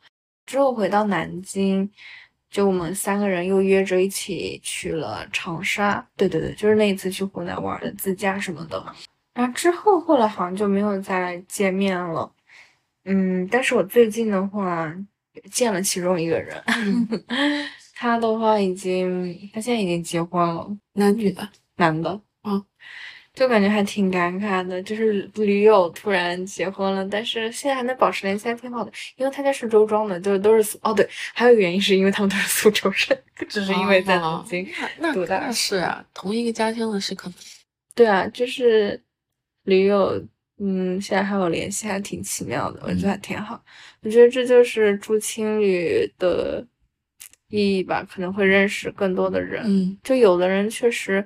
[0.46, 1.90] 之后回到南京，
[2.50, 6.04] 就我们三个人又约着一起去了长沙。
[6.16, 8.84] 对对对，就是那一次去湖南玩的自驾什么的。
[9.40, 12.30] 然后之后后来好像就没有再见面了。
[13.06, 14.94] 嗯，但是我最近的话
[15.50, 16.62] 见了其中一个人，
[17.96, 21.48] 他的话已经他现在已经结婚了，男女的，
[21.78, 22.20] 男的。
[22.44, 22.62] 嗯，
[23.34, 28.92] 就感觉还挺尴尬的，就是驴友突然结婚了，但是现在还能保持联系，还挺好的。
[29.16, 34.68] 因为他家是周庄的，就是都是苏哦，对，还有一个原因是因为他们都是苏州人， 只是因为在南京。
[34.98, 37.36] 那读大那是啊，同一个家乡的是可能。
[37.96, 39.02] 对啊，就是
[39.70, 40.22] 驴友，
[40.58, 43.64] 嗯，现在还有联系，还挺奇妙的，我觉得还挺好。
[44.02, 46.66] 我觉得这就是住青旅的
[47.50, 49.64] 意义吧，可能会认识更多的人。
[49.66, 51.26] 嗯就有的人确实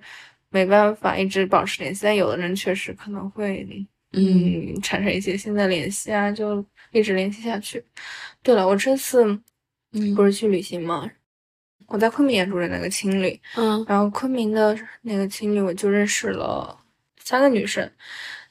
[0.50, 3.66] 没办法一直保持联系，但有的人确实可能会
[4.12, 7.84] 嗯嗯产生一些新的联系啊，就一直联系下去。
[8.44, 9.26] 对了，我这次
[9.94, 11.10] 嗯不是去旅行吗，
[11.88, 16.80] 我在昆明也住着那个青旅，嗯然后昆明的那个青旅我就认识了
[17.24, 17.90] 三个女生。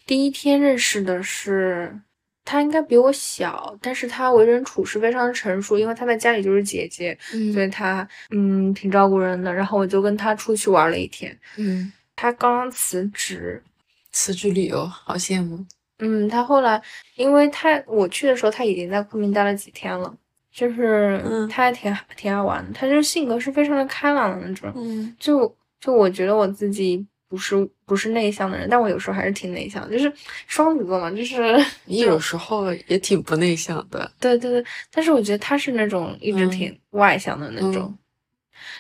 [0.06, 1.96] 第一天认识的是
[2.44, 9.52] 她，应该比我小，但是她为人处事非常成熟，因为她在家里就是姐姐，嗯所以她嗯挺照顾人的。
[9.52, 11.38] 然后我就跟她出去玩了一天。
[11.56, 13.62] 嗯，她刚刚辞职，
[14.10, 15.64] 辞职旅游好羡慕。
[16.00, 16.82] 嗯，她后来
[17.14, 20.12] 因为她我去的时候，她已经在昆明待了几天了。
[20.52, 30.12] 就是嗯她还挺挺爱玩的，她就是性格是非常的开朗的那种，嗯就就我觉得我自己不是不是内向的人，但我有时候还是挺内向，就是
[30.46, 31.42] 双子座嘛，就是
[31.86, 34.12] 你有时候也挺不内向的。
[34.20, 37.98] 对对对，但是我觉得他是那种一直嗯挺外向的那种，嗯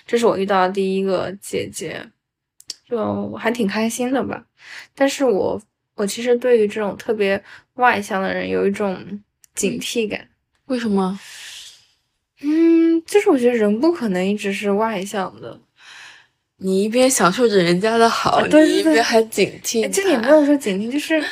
[0.06, 2.06] 这是我遇到的第一个姐姐，
[2.86, 4.44] 就还挺开心的吧。
[4.94, 5.58] 但是我
[5.94, 7.42] 我其实对于这种特别
[7.76, 9.18] 外向的人有一种
[9.54, 10.28] 警惕感，
[10.66, 11.18] 为什么？
[12.42, 15.58] 嗯，就是我觉得人不可能一直是外向的，
[16.62, 21.22] 你一边享受着人家的好，啊对对对你一边还警惕哎这也没他有说警惕，就是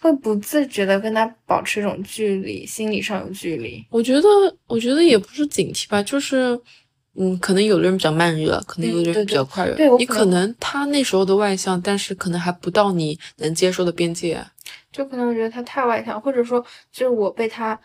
[0.00, 3.84] 会不自觉的跟他保持一种距离，心理上有距离。
[3.90, 4.28] 我觉得，
[4.66, 6.58] 我觉得也不是警惕吧，就是，
[7.14, 9.74] 嗯，可能有的人比较慢热，可能有的人比较快热。
[9.76, 14.34] 对你可能他那时候的外向，但是可能还不到你能接受的边界。
[14.34, 14.50] 啊
[14.90, 16.60] 就可能我觉得他太外向，或者说
[16.92, 17.78] 就是我被他，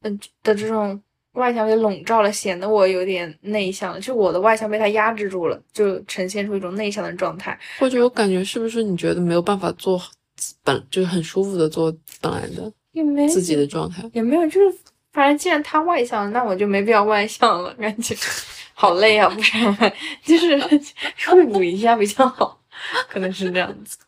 [0.00, 0.98] 嗯、的这种
[1.34, 4.00] 外向给笼罩了，显得我有点内向了。
[4.00, 7.58] 就我的外向被他压制住了，就呈现出一种内向的状态。
[7.78, 10.00] 或者我感觉是不是你觉得没有办法做
[10.64, 14.02] 本就是很舒服的做本来的也没自己的状态？
[14.12, 14.78] 也没有，就是
[15.12, 18.14] 反正既然他外向，那我就没必要外向了，感觉
[18.74, 19.92] 好累啊，不然
[20.24, 20.58] 就是
[21.26, 22.60] 互补一下比较好，
[23.08, 23.98] 可能是这样子。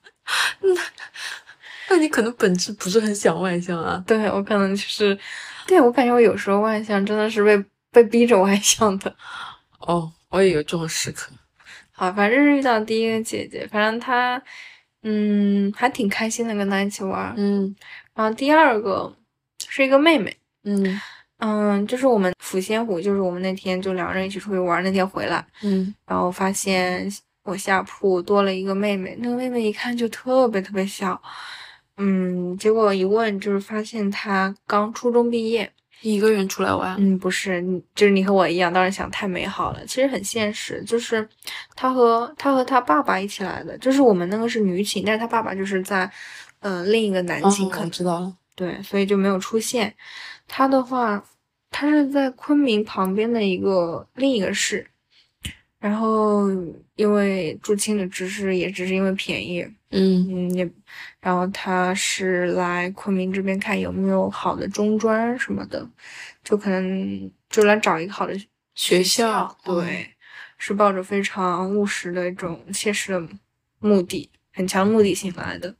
[1.88, 4.02] 那你可能本质不是很想外向啊。
[4.06, 5.18] 对我可能就是，
[5.66, 9.14] 对我感觉我有时候外向真的是被被逼着外向的。
[9.80, 11.32] 哦，我也有这种时刻。
[11.92, 14.42] 好，反正是遇到第一个姐姐，反正她，
[15.02, 17.34] 嗯，还挺开心的跟她一起玩儿。
[17.36, 17.74] 嗯
[18.14, 19.14] 然后第二个
[19.68, 21.00] 是一个妹妹，嗯
[21.38, 27.10] 嗯，就是我们抚仙湖，就是我们那天就两个人一起出去玩儿，那天回来，嗯然后发现
[27.44, 31.20] 我下铺多了一个妹妹，那个妹妹一看就特别特别小，
[31.96, 35.70] 嗯，结果一问就是发现他刚初中毕业，
[36.02, 36.94] 一个人出来玩？
[36.98, 41.26] 嗯，不是，你就是你和我一样，当时想太美好了，其实很现实，就是
[41.74, 46.10] 他和他和他爸爸一起来的，就是我们那个是女寝，但是他爸爸就是在
[46.60, 48.36] 呃另一个男哦寝，可我能知道了。
[48.54, 49.94] 对，所以就没有出现。
[50.48, 51.22] 他的话，
[51.70, 54.86] 他是在昆明旁边的一个另一个市，
[55.78, 56.48] 然后
[56.94, 60.26] 因为住青旅只是也只是因为便宜，嗯。
[60.48, 60.68] 嗯，也，
[61.20, 65.88] 然后他是来昆明这边看有没有好的中专什么的，
[66.42, 68.34] 就可能就来找一个好的
[68.74, 70.14] 学校对，
[70.58, 73.28] 是抱着非常务实的一种切实的
[73.78, 75.74] 目的，很强目的性来的。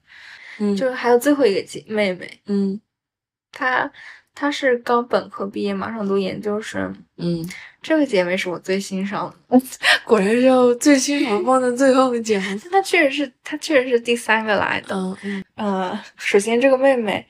[0.59, 0.77] 嗯。
[0.77, 2.81] 就是还有最后一个姐妹妹，嗯。
[3.53, 3.91] 她
[4.37, 6.95] 她是刚本科毕业，马上读研究生。
[7.17, 7.43] 嗯，
[7.81, 9.61] 这个姐妹是我最欣赏的，
[10.05, 12.57] 果然是要最欣赏放在最后的姐妹。
[12.71, 14.95] 她确实是她确实是第三个来的。
[14.95, 17.27] 嗯嗯呃，首先这个妹妹，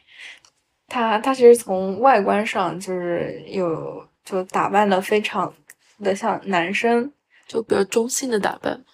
[0.88, 5.54] 她她其实从外观上就是有就打扮的非常
[6.02, 7.12] 的像男生，
[7.46, 8.84] 就比较中性的打扮。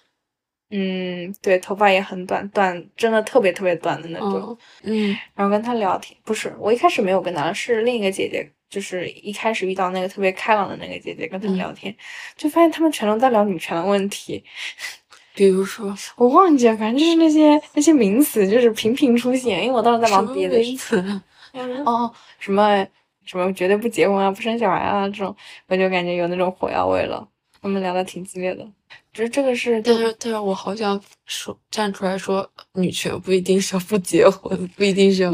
[0.75, 4.57] 嗯，对，头发也很短，短真的特别特别短的那种。
[4.81, 11.95] 嗯嗯然后跟他聊天，不是我一开始没有跟他，是另一个姐姐，就是一开始遇到那个特别开朗的那个姐姐跟她嗯聊天，
[12.35, 14.43] 就发现他们全都在聊女权的问题，
[15.35, 20.77] 比如说我忘记了，反正就是那些那些名词就是频频出现，因为我当时在忙别的事名。
[20.77, 21.21] 词？
[21.85, 22.83] 哦，什么
[23.23, 25.35] 什么绝对不结婚啊，不生小孩啊这种，
[25.67, 27.27] 我就感觉有那种火药味了。
[27.63, 28.67] 他们聊的挺激烈的，
[29.13, 35.31] 就是这个是但是但是我好想说站出来说，女权不一定是要不结婚，不一定是要。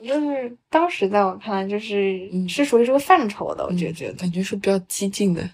[0.00, 4.12] 就是当时在我看来就是、嗯是属于这个范畴的，我觉得。
[4.12, 5.50] 感觉是比较激进的。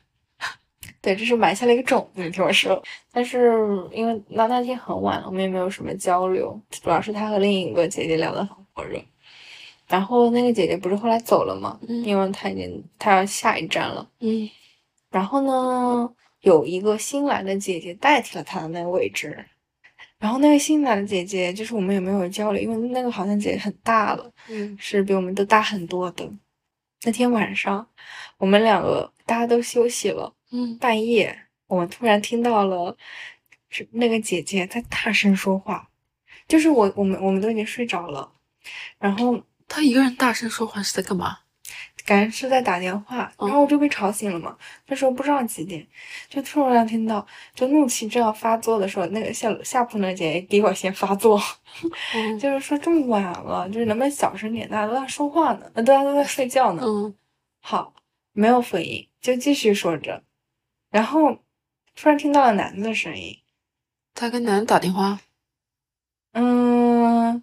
[1.01, 2.83] 对，这是埋下了一个种子，你听我说。
[3.11, 3.51] 但是
[3.91, 9.01] 因为那那天很晚了，我们也没有什么交流，主要是他和另一个姐姐聊得很火热。
[9.89, 11.81] 然后那个姐姐不是后来走了吗？
[11.89, 14.07] 嗯因为她已经她要下一站了。
[14.21, 14.49] 嗯
[15.11, 19.45] 然后呢，有一个新来的姐姐代替了她的那个位置。
[20.19, 26.31] 然后那个新来的姐姐，就是我们也没有交流，因为那个好像姐姐很大了，嗯是比我们都大很多的。
[27.05, 27.89] 那天晚上，
[28.37, 30.35] 我们两个大家都休息了。
[30.53, 32.95] 嗯半夜，我们突然听到了
[33.71, 35.89] 是那个姐姐在大声说话，
[36.47, 38.31] 就是我我们我们都已经睡着了，
[38.99, 41.39] 然后她一个人大声说话是在干嘛？
[42.07, 44.57] 感觉是在打电话，然后我就被吵醒了嘛。
[44.87, 45.87] 那时候不知道几点，
[46.29, 51.41] 就突然听到，就怒气正要发作的时候，那个下下铺那姐姐比我先发作，
[52.15, 56.83] 嗯就是说这么晚了，就是能不能小声点，大家都在说话呢，呃大家都在睡觉呢。
[56.85, 57.15] 嗯
[57.61, 57.93] 好，
[58.33, 60.23] 没有回应，就继续说着，
[60.91, 61.39] 然后
[61.95, 63.39] 突然听到了男的声音。
[64.15, 65.21] 他跟男的打电话。
[66.33, 67.43] 嗯，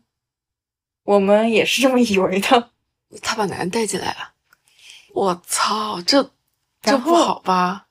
[1.03, 2.71] 我们也是这么以为的。
[3.21, 4.33] 他把男的带进来了。
[5.17, 6.31] 我操，这
[6.79, 7.87] 这不好吧？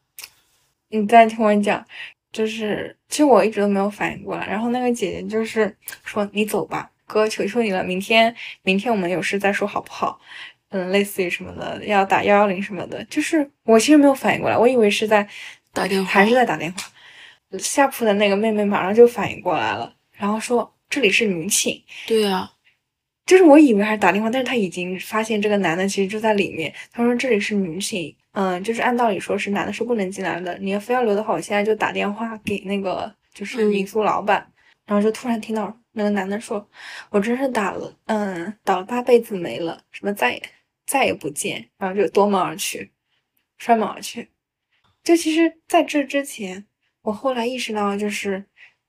[0.90, 1.84] 你再听我讲，
[2.30, 4.46] 就是其实我一直都没有反应过来。
[4.46, 10.20] 然后那个姐姐就是说：“你走吧，哥，求求你了，明天明天我们有事再说好不好？”
[10.70, 13.02] 嗯，类似于什么的，要打幺幺零什么的。
[13.06, 15.28] 就是我其实没有反应过来，我以为是在
[15.72, 16.78] 打电话还是在打电话。
[17.58, 22.48] 下铺的那个妹妹马上就反应过来了，然后说：“这里是女寝。”对呀、
[23.26, 26.72] 就是我以为还是打电话，但是他已经发现这个男的其实就在里面。
[26.92, 34.50] 他说这里是女寝，嗯，就是按道理说是男的是不能进来的，你要非要留的话，我现在就打电话给那个就是嗯民宿老板。
[34.86, 36.64] 然后就突然听到那个男的说
[37.10, 40.40] ：“我真是打了，嗯，打了八辈子霉了，什么再也
[40.86, 42.92] 再也不见。”然后就夺门而去，
[43.58, 44.30] 摔门而去。
[45.02, 46.64] 就其实在这之前，
[47.02, 48.44] 我后来意识到，就是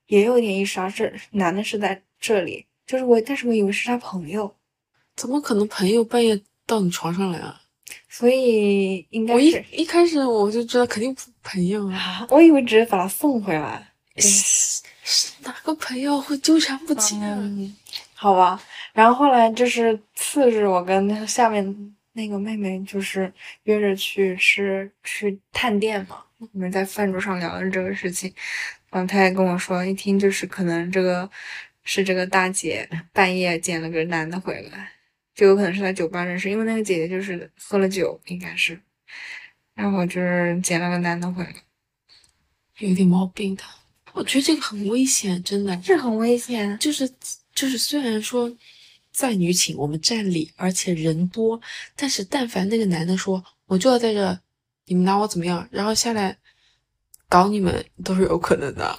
[0.06, 4.52] 也有点意识到这男的是在这里，就是我，但是我以为是他朋友。
[5.14, 7.60] 怎么可能朋友半夜到你床上来啊？
[8.08, 13.86] 所以应该我一，一开始我就知道肯定不是朋友啊，我以为只是把他送回来。
[14.16, 17.36] 是是哪个朋友会纠缠不清啊？
[17.38, 17.76] 嗯，
[18.14, 18.60] 好吧。
[18.92, 23.32] 然后后来就是次日，我跟那个下面那个妹妹就是
[23.64, 26.24] 约着去吃去探店嘛。
[26.38, 28.32] 我们在饭桌上聊了这个事情，
[28.90, 31.28] 然后她也跟我说，一听就是可能这个
[31.90, 34.92] 是这个大姐半夜捡了个男的回来，
[35.34, 38.78] 就有可能是在酒吧认识，因为那个姐姐就是喝了酒，应该是，
[39.74, 41.54] 然后就是捡了个男的回来，
[42.80, 43.62] 有点毛病的。
[44.12, 45.80] 我觉得这个很危险，真的。
[45.82, 46.78] 是很危险。
[46.78, 47.08] 就是
[47.54, 48.54] 就是，虽然说
[49.10, 51.58] 在女寝我们占理，而且人多，
[51.96, 54.38] 但是但凡那个男的说我就要在这，
[54.84, 56.36] 你们拿我怎么样，然后下来
[57.30, 58.98] 搞你们都是有可能的。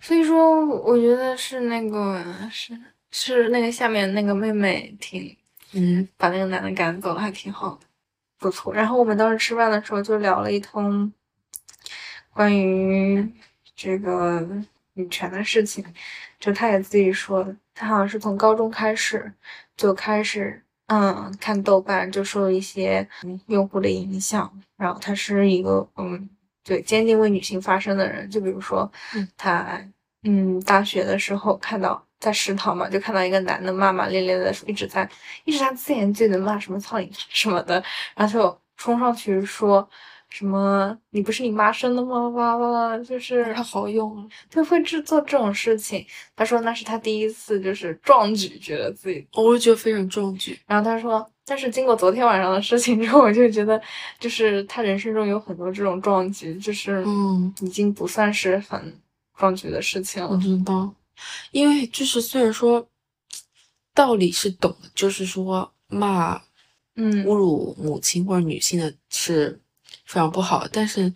[0.00, 2.78] 所以说，我觉得是那个是
[3.10, 5.36] 是那个下面那个妹妹挺
[5.72, 7.86] 嗯把那个男的赶走了，还挺好的，
[8.38, 8.72] 不错。
[8.72, 11.12] 然后我们当时吃饭的时候就聊了一通
[12.32, 13.26] 关于
[13.74, 14.46] 这个
[14.94, 15.84] 女权的事情，
[16.38, 19.32] 就她也自己说的，她好像是从高中开始
[19.76, 26.28] 就开始嗯看豆瓣，就受一些嗯用户的影响，然后他是一个嗯
[26.68, 29.80] 对坚定为女性发声的人，就比如说嗯她
[30.24, 32.04] 嗯大学的时候看到。
[32.20, 35.08] 在食堂嘛，就看到一个男的骂骂咧咧的，一直在
[35.44, 37.80] 一直在自言自语的骂什么苍蝇什么的，
[38.16, 39.88] 然后就冲上去说
[40.30, 42.28] 什么你不是你妈生的吗？
[42.28, 44.26] 哇哇，就是他好用啊！
[44.50, 46.04] 他会制作这种事情。
[46.36, 49.26] 他说那是他第一次就是壮举，觉得自己。
[49.32, 50.58] 我就觉得非常壮举。
[50.66, 53.80] 然后他说，但是经过昨天晚上的事情之后，我就觉得
[54.20, 58.94] 就是他人生中有很多这种壮举，就是嗯，已经不算是很
[59.38, 60.36] 壮举的事情了我。
[60.36, 60.94] 知道，
[61.52, 62.86] 因为就是虽然说
[63.94, 66.40] 道理是懂的，就是说骂
[66.96, 69.58] 嗯侮辱母亲或者女性的是
[70.08, 71.12] 非常不好，但是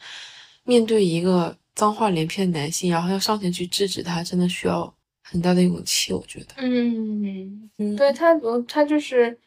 [0.64, 6.49] 面对一个脏话连篇的男性，然后要上前去制止他，真的需要很大的勇气，我觉得。
[6.59, 9.38] 嗯，嗯，对他，我他就是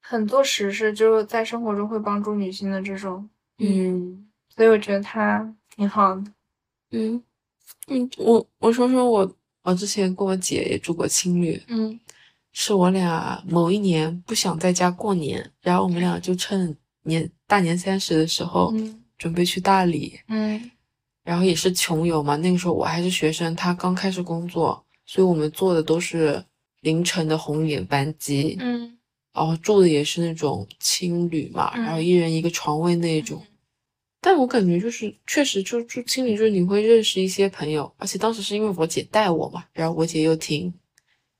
[0.00, 3.28] 很做实事，就是在生活中会帮助女性的这种，
[3.58, 4.26] 嗯
[4.56, 6.24] 所以我觉得他挺好的。
[6.92, 7.22] 嗯
[7.88, 9.30] 嗯，我我说说我
[9.64, 12.00] 我之前跟我姐也住过青旅，嗯
[12.52, 16.74] 是我俩某一年不想在家过年，然后我们俩就趁
[17.04, 19.02] 年大年三十的时候嗯。
[19.18, 20.70] 准备去大理，嗯。
[21.24, 26.42] 然后也是穷游嘛，那个时候我还是学生，他刚开始工作，所以我们坐的都是
[26.82, 28.96] 凌晨的红眼班机，嗯。
[29.34, 33.44] 然后住的也是那种青旅嘛，嗯然后一人一个床位那种。
[34.20, 40.72] 但我感觉就是确实就住青旅，就是你会认识一些朋友，而且当时是因为我姐带我嘛，然后我姐又挺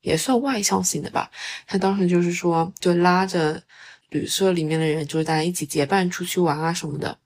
[0.01, 1.31] 也算外向型的吧，
[1.65, 3.63] 她当时就是说就拉着
[4.09, 7.17] 旅社里面的人，就是大家一起结伴出去玩啊什么的，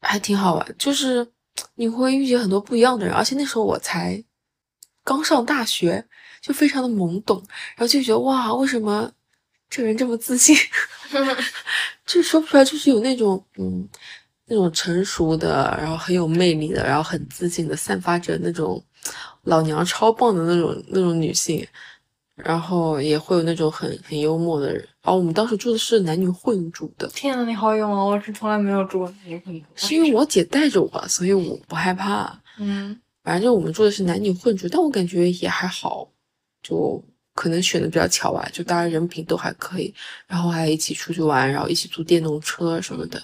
[0.00, 0.74] 还挺好玩。
[0.78, 1.26] 就是
[1.74, 4.22] 你会遇见很多不一样的人，而且那时候我才
[5.04, 6.06] 刚上大学，
[6.40, 7.42] 就非常的懵懂，
[7.76, 9.10] 然后就觉得哇，为什么
[9.68, 10.56] 这个人这么自信？
[12.06, 13.86] 就说不出来，就是有那种嗯，
[14.46, 18.82] 那种成熟的，然后很有魅力的，然后很自信的，散发着那种
[19.42, 21.66] 老娘超棒的那种那种女性，
[22.36, 24.86] 然后也会有那种很很幽默的人。
[25.02, 28.04] 哦我们当时住的是男女混住的，天呐，你好勇啊！
[28.04, 29.66] 我是从来没有住过男女混住。
[29.74, 32.40] 是因为我姐带着我，所以我不害怕。
[32.58, 36.08] 嗯反正就我们住的是男女混住，但我感觉也还好，
[36.62, 37.02] 就
[37.34, 39.94] 可能选的比较巧吧，就大家人品都还可以，
[40.26, 43.22] 然后还一起出去玩，然后一起租电动车什么的。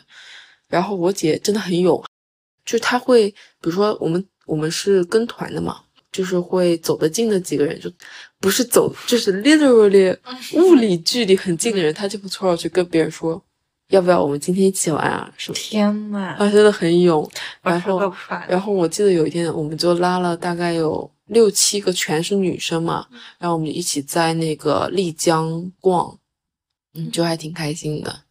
[0.68, 2.04] 然后我姐真的很勇，
[2.64, 5.80] 就是她会，比如说我们我们是跟团的嘛，
[6.18, 7.88] 就是会走得近的几个人，就
[8.40, 10.16] 不是走，就是 literally
[10.58, 13.40] 物理距离很近的人，他就会凑上去跟别人说，
[13.90, 15.54] 要不要我们今天一起玩啊什么。
[15.56, 17.30] 天呐，他真的很勇，
[17.62, 18.12] 然后。
[18.48, 23.06] 然后我记得有一天，我们就拉了大概有六七个，全是女生嘛，
[23.38, 26.18] 然后我们一起在那个丽江逛，
[26.94, 28.22] 嗯，就还挺开心的，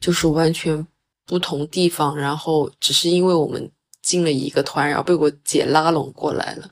[0.00, 0.86] 就是完全
[1.26, 6.70] 不同地方，然后只是因为我们进了一个团，然后被我姐拉拢过来了，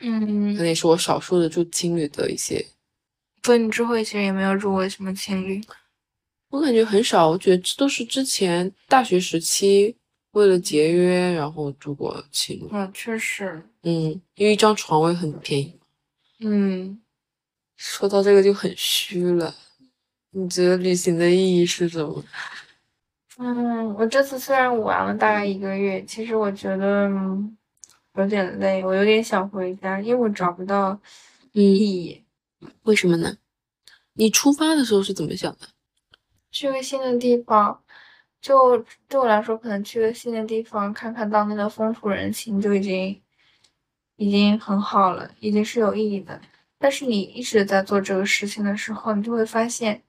[0.00, 2.66] 嗯，那也是我少数的住青旅的一些，
[3.42, 5.60] 所以你之后其实也没有住过什么情侣。
[6.50, 9.96] 我感觉很少，我觉得这都是之前大学时期
[10.32, 13.62] 为了节约，然后住过青旅，嗯，确实。
[13.82, 15.78] 嗯，因为一张床位很便宜。
[16.40, 17.00] 嗯，
[17.76, 19.54] 说到这个就很虚了。
[20.30, 22.24] 你觉得旅行的意义是什么？
[23.38, 27.56] 嗯，我这次虽然玩了大概一个月，其实我觉得嗯
[28.14, 30.90] 有点累，我有点想回家，因为我找不到
[31.52, 32.24] 嗯，意义。
[32.84, 33.36] 为什么呢？
[34.14, 35.68] 你出发的时候是怎么想的？
[36.50, 37.82] 去个新的地方，
[38.40, 43.20] 就对我来说，可能去个新的地方，看看当地的风土人情，就已经
[44.16, 46.40] 已经很好了，已经是有意义的。
[46.78, 50.00] 但是你一直在做这个事情的时候，你就会发现，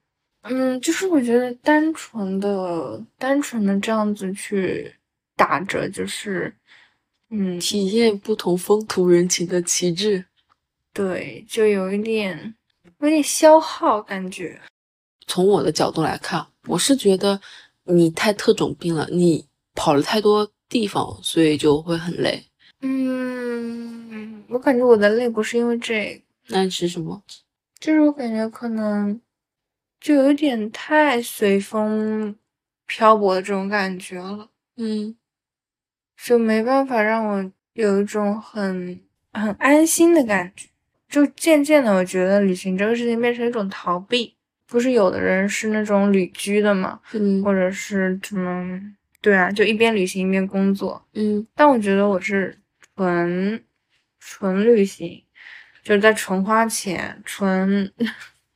[0.42, 4.94] 嗯，就是我觉得单纯的、单纯的这样子去
[5.36, 6.56] 打着，就是，
[7.38, 10.26] 嗯，体验不同风土人情的旗帜。
[10.94, 12.56] 对，就有一点，
[13.00, 14.62] 有点消耗感觉。
[15.28, 17.42] 从我的角度来看，我是觉得
[17.84, 22.46] 你太特种兵了，你跑了太多地方，所以就会很累。
[22.82, 26.22] 嗯，我感觉我的累不是因为这个。
[26.48, 27.22] 那是什么？
[27.80, 29.20] 就是我感觉可能
[30.00, 32.36] 就有点太随风
[32.88, 35.16] 漂泊的这种感觉了，嗯
[36.18, 39.00] 就没办法让我有一种很
[39.34, 40.68] 很安心的感觉。
[41.08, 44.36] 就渐渐的，我觉得旅行这个事情变成一种逃避。
[44.68, 48.82] 不是有的人是那种旅居的嘛，嗯或者是什么？
[49.22, 51.06] 对啊，就一边旅行一边工作。
[51.14, 52.58] 嗯但我觉得我是
[52.96, 53.64] 纯
[54.20, 55.24] 纯旅行，
[55.84, 57.90] 就是在纯花钱，纯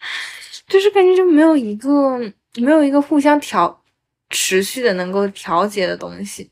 [0.68, 2.18] 就是感觉就没有一个
[2.58, 3.84] 没有一个互相调
[4.32, 6.50] 持续的能够调节的东西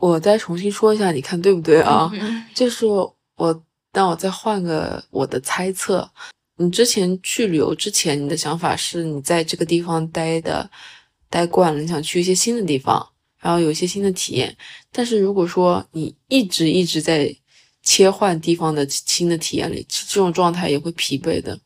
[0.00, 2.10] 我再重新说一下，你看对不对啊？
[2.14, 6.10] 嗯就是我，那我再换个我的猜测。
[6.56, 10.68] 你之前去旅游之前，你的想法是你在这个地方待的
[11.28, 13.06] 待惯了，你想去一些新的地方，
[13.38, 14.56] 然后有一些新的体验。
[14.90, 17.34] 但是如果说你一直一直在
[17.82, 21.58] 切换地方的新的体验里，这这种状态也会疲惫的。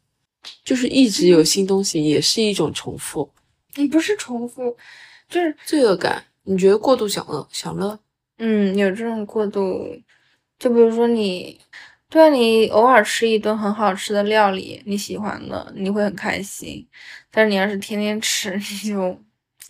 [0.65, 3.31] 就是一直有新东西，也是一种重复，
[3.77, 4.77] 你不是重复，
[5.29, 6.23] 就是罪恶感。
[6.45, 7.99] 你觉得过度享乐，享乐？
[8.39, 9.97] 嗯，有这种过度，
[10.59, 11.61] 就比如说你，
[12.09, 16.87] 对啊，你偶尔吃一顿很好吃的料理，你喜欢的，你会很开心。
[17.31, 19.19] 但是你要是天天吃， 你就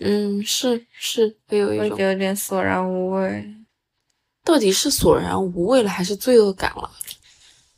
[0.01, 3.55] 嗯，是是，会有一种会觉得有点索然无味。
[4.45, 6.91] 到底是索然无味了，还是罪恶感了？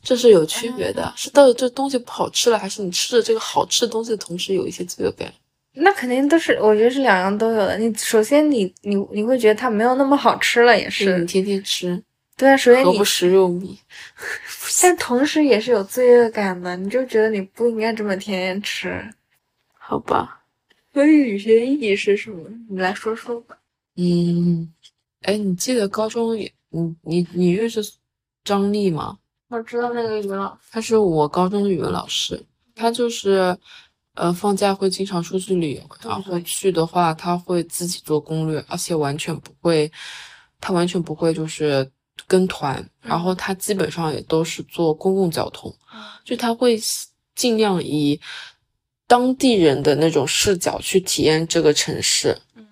[0.01, 1.13] 这是有区别的。
[1.17, 5.33] 是到底这东西不好吃了，还是你吃的这个好吃的东西的同时有一些罪恶感？
[5.79, 7.77] 那肯定都是，我觉得是两样都有的。
[7.77, 12.03] 你首先你你你会觉得它没有那么好吃了，也是是你天天吃，
[12.35, 12.57] 对啊。
[12.57, 13.77] 首先你何不，食肉糜？
[14.81, 19.09] 但同时也是有罪恶感的，你就觉得你不应该这么天天吃。
[19.77, 20.41] 好吧，
[20.93, 22.49] 所以旅行意义是什么？
[22.69, 23.57] 你来说说吧。
[23.95, 24.73] 嗯，
[25.21, 27.81] 哎，你记得高中也，你你你认识
[28.43, 29.17] 张丽吗？
[29.49, 32.43] 我知道那个语文老师，他是我高中的语文老师，
[32.75, 33.57] 他就是，
[34.17, 39.91] 呃，放假会经常出去旅游，然后去的话，他会自己做攻略，而且完全不会，
[40.59, 41.87] 他完全不会就是
[42.25, 45.71] 跟团，然后他基本上也都是坐公共交通，
[46.25, 46.79] 就他会
[47.35, 48.19] 尽量以
[49.05, 52.67] 当地人的那种视角去体验这个城市，嗯。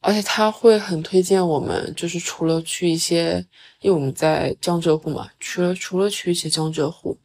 [0.00, 3.44] 而且他会很推荐我们，就是除了去一些，
[3.80, 7.18] 因为我们在江浙沪嘛，除了除了去一些江浙沪，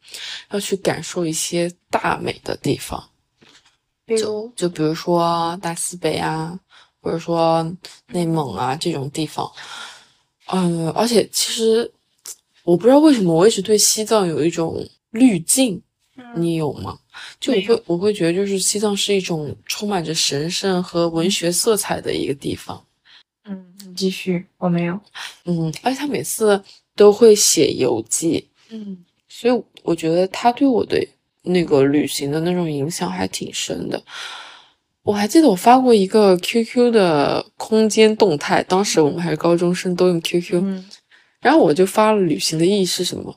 [0.50, 3.08] 要去感受一些大美的地方，
[4.08, 6.58] 比如就比如说大西北啊，
[7.00, 7.62] 或者说
[8.08, 9.50] 内蒙啊这种地方。
[10.46, 11.92] 嗯，而且其实
[12.64, 15.80] 我不知道为什么，我一直对西藏有一种滤镜，
[16.34, 16.98] 你有吗？
[17.38, 22.82] 就我会我会觉得，就是西藏是一种充满着神圣和文学色彩的一个地方。
[23.44, 24.98] 嗯，你继续，我没有。
[25.44, 26.62] 嗯，而且他每次
[26.96, 31.06] 都会写游记，嗯所以我觉得他对我的
[31.48, 34.02] 那个旅行的那种影响还挺深的。
[35.02, 40.84] 我还记得我发过一个 QQ 的空间动态，当时我们还是高中生，都用 QQ，、嗯
[41.40, 43.34] 然后我就发了旅行的意义是什么。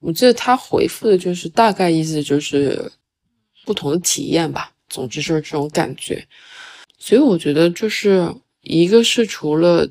[0.00, 2.90] 我记得他回复的就是大概意思就是
[3.64, 6.26] 不同的体验吧，总之就是这种感觉。
[6.98, 9.88] 所以我觉得就是一个是除了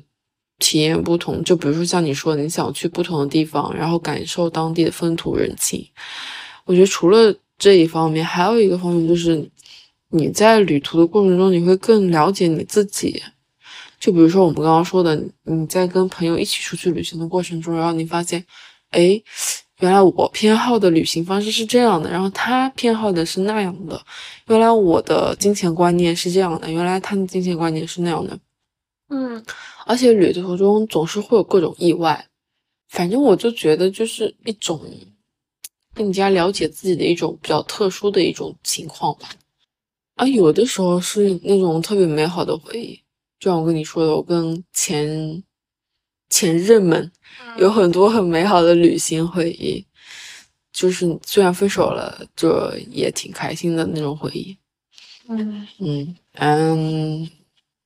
[0.58, 5.88] 体验不同，就比如说像你说，你想去不同的地方，然后感受当地的风土人情。
[6.64, 9.48] 我觉得除了这一方面，还有一个方面就是
[10.10, 13.22] 你在旅途的过程中，你会更了解你自己。
[14.00, 18.44] 就比如说我们刚刚说的，你在跟朋友一起出去旅行的过程中，然后你发现，
[18.90, 19.20] 哎，
[19.80, 24.00] 原来我偏好的旅行方式是这样的，然后他偏好的是那样的，
[24.48, 28.38] 原来我的金钱观念是这样的，原来他的金钱观念是那样的。
[29.08, 29.42] 嗯
[29.86, 32.26] 而且旅途中总是会有各种意外，
[32.88, 34.80] 反正我就觉得就是一种
[35.94, 39.28] 更加了解自己的一种比较特殊的一种情况吧。
[40.16, 43.00] 啊，有的时候是那种特别美好的回忆，
[43.38, 45.42] 就像我跟你说的，我跟前
[46.28, 47.10] 前任们
[47.58, 49.84] 有很多很美好的旅行回忆，
[50.72, 54.56] 就是虽然分手了，就也挺开心的那种回忆。
[55.28, 57.30] 嗯嗯嗯，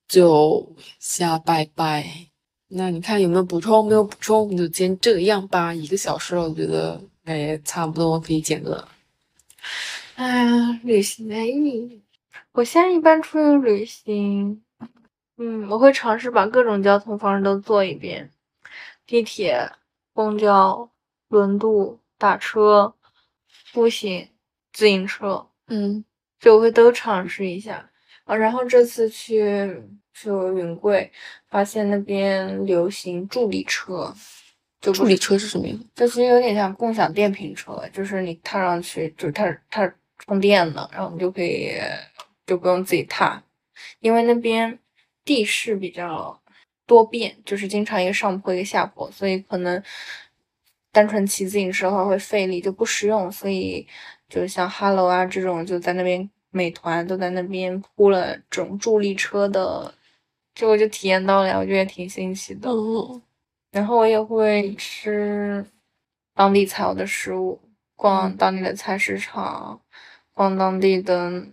[0.09, 2.27] 就瞎拜拜。
[2.71, 3.87] 那你看有没有补充？
[3.87, 5.73] 没有补充，就今天这样吧。
[5.73, 7.01] 一个小时了，我觉得
[7.37, 8.87] 也差不多可以减个。
[10.17, 12.03] 哎呀，旅行的意义，
[12.53, 14.63] 我现在一般出去旅行，
[15.37, 18.31] 嗯，我会尝试把各种交通方式都坐一遍，
[19.07, 19.71] 地铁、
[20.13, 20.91] 公交、
[21.29, 22.95] 轮渡、打车、
[23.73, 24.29] 步行、
[24.73, 26.05] 自行车，嗯
[26.41, 27.91] 就我会都尝试一下
[28.25, 28.35] 啊。
[28.35, 31.13] 然后这次去去云贵，
[31.49, 34.15] 发现那边流行助力车，
[34.81, 35.85] 就不助力车是什么意思？
[35.95, 41.73] 就其实有点像共享电瓶车，就是你踏上去，就是它它充电的，然后你就可以
[42.47, 43.43] 就不用自己踏，
[44.01, 44.79] 因为那边
[45.25, 46.41] 地势比较
[46.87, 49.83] 多变，就是经常一个上坡一个下坡，所以可能
[50.93, 53.31] 单纯骑自行车的话会费力，就不实用。
[53.31, 53.87] 所以
[54.29, 59.93] 就像 Hello 啊这种，就在那边美团都在那边铺了这种助力车的，
[60.55, 62.71] 就我就体验到了，我觉得也挺新奇的。
[62.71, 63.21] 嗯
[63.71, 65.65] 然后我也会吃
[66.35, 67.61] 当地才有的食物，
[67.97, 69.81] 逛嗯当地的菜市场，
[70.35, 71.45] 逛当地的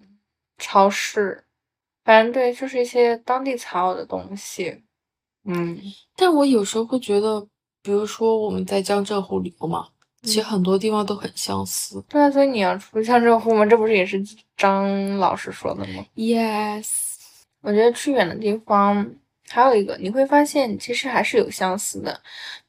[0.58, 1.44] 超市，
[2.04, 4.84] 反正对，就是一些当地才有的东西。
[5.44, 5.78] 嗯，
[6.16, 7.46] 但我有时候会觉得，
[7.84, 9.90] 比如说我们在江浙沪旅游嘛，
[10.24, 12.02] 其实很多地方都很相似。
[12.08, 14.24] 对啊，所以你要出江浙沪吗，这不是也是
[14.56, 16.88] 张老师说的吗？Yes，
[17.62, 19.14] 我觉得去远的地方
[19.48, 22.20] 还有一个，你会发现其实还是有相似的。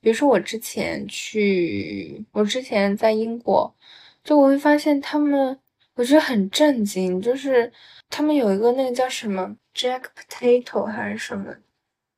[0.01, 3.75] 比如说我之前去，我之前在英国，
[4.23, 5.59] 就我会发现他们，
[5.95, 7.73] 我觉得很震惊，就是
[8.11, 11.55] 他们有一个那个叫什么 Jack Potato 还是什么，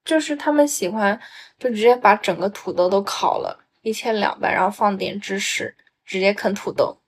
[0.05, 1.19] 就是他们喜欢
[1.59, 6.99] 就直接把整个土豆都烤了，一切两半，然后放点芝士，直接啃土豆。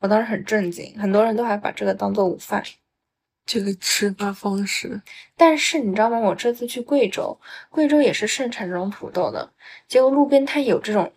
[0.00, 2.62] 我当时很震惊，很多人都还把这个当做午饭。
[3.48, 5.00] 这个吃法方式，
[5.34, 6.18] 但是你知道吗？
[6.18, 7.40] 我这次去贵州，
[7.70, 9.50] 贵州也是盛产这种土豆的。
[9.88, 11.10] 结果路边摊有这种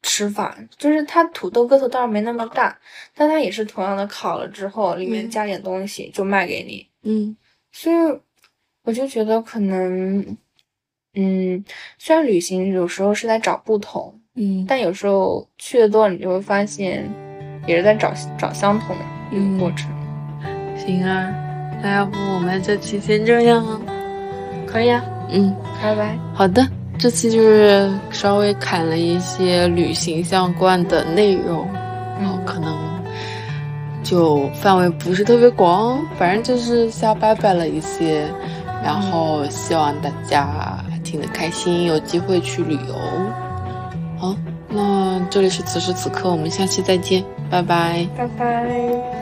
[0.00, 2.78] 吃法，就是它土豆个头当然没那么大，
[3.14, 6.88] 但它也是同样的烤了之后，里面嗯加点东西就卖给你。
[7.02, 7.36] 嗯
[7.70, 7.96] 所以
[8.84, 10.36] 我就觉得可能，
[11.12, 11.62] 嗯，
[11.98, 17.12] 虽然旅行有时候是在找不同，嗯，但有时候去的多了，你就会发现
[17.66, 19.91] 也是在找找相同的一个过嗯程。
[20.84, 21.28] 行啊，
[21.82, 23.80] 那要不我们这期先这样啊？
[24.66, 26.18] 可以啊，嗯，拜拜。
[26.34, 26.66] 好的，
[26.98, 31.68] 这期就是稍微砍了一些旅行相关的内容，
[32.20, 32.76] 然后可能
[34.02, 38.26] 就范围不是特别广，反正就是瞎掰掰了一些，
[38.82, 42.94] 然后希望大家听得开心，有机会去旅游。
[44.18, 44.34] 好，
[44.68, 48.06] 那这里是此时此刻，我们下期再见，拜拜。
[48.16, 49.21] 拜拜。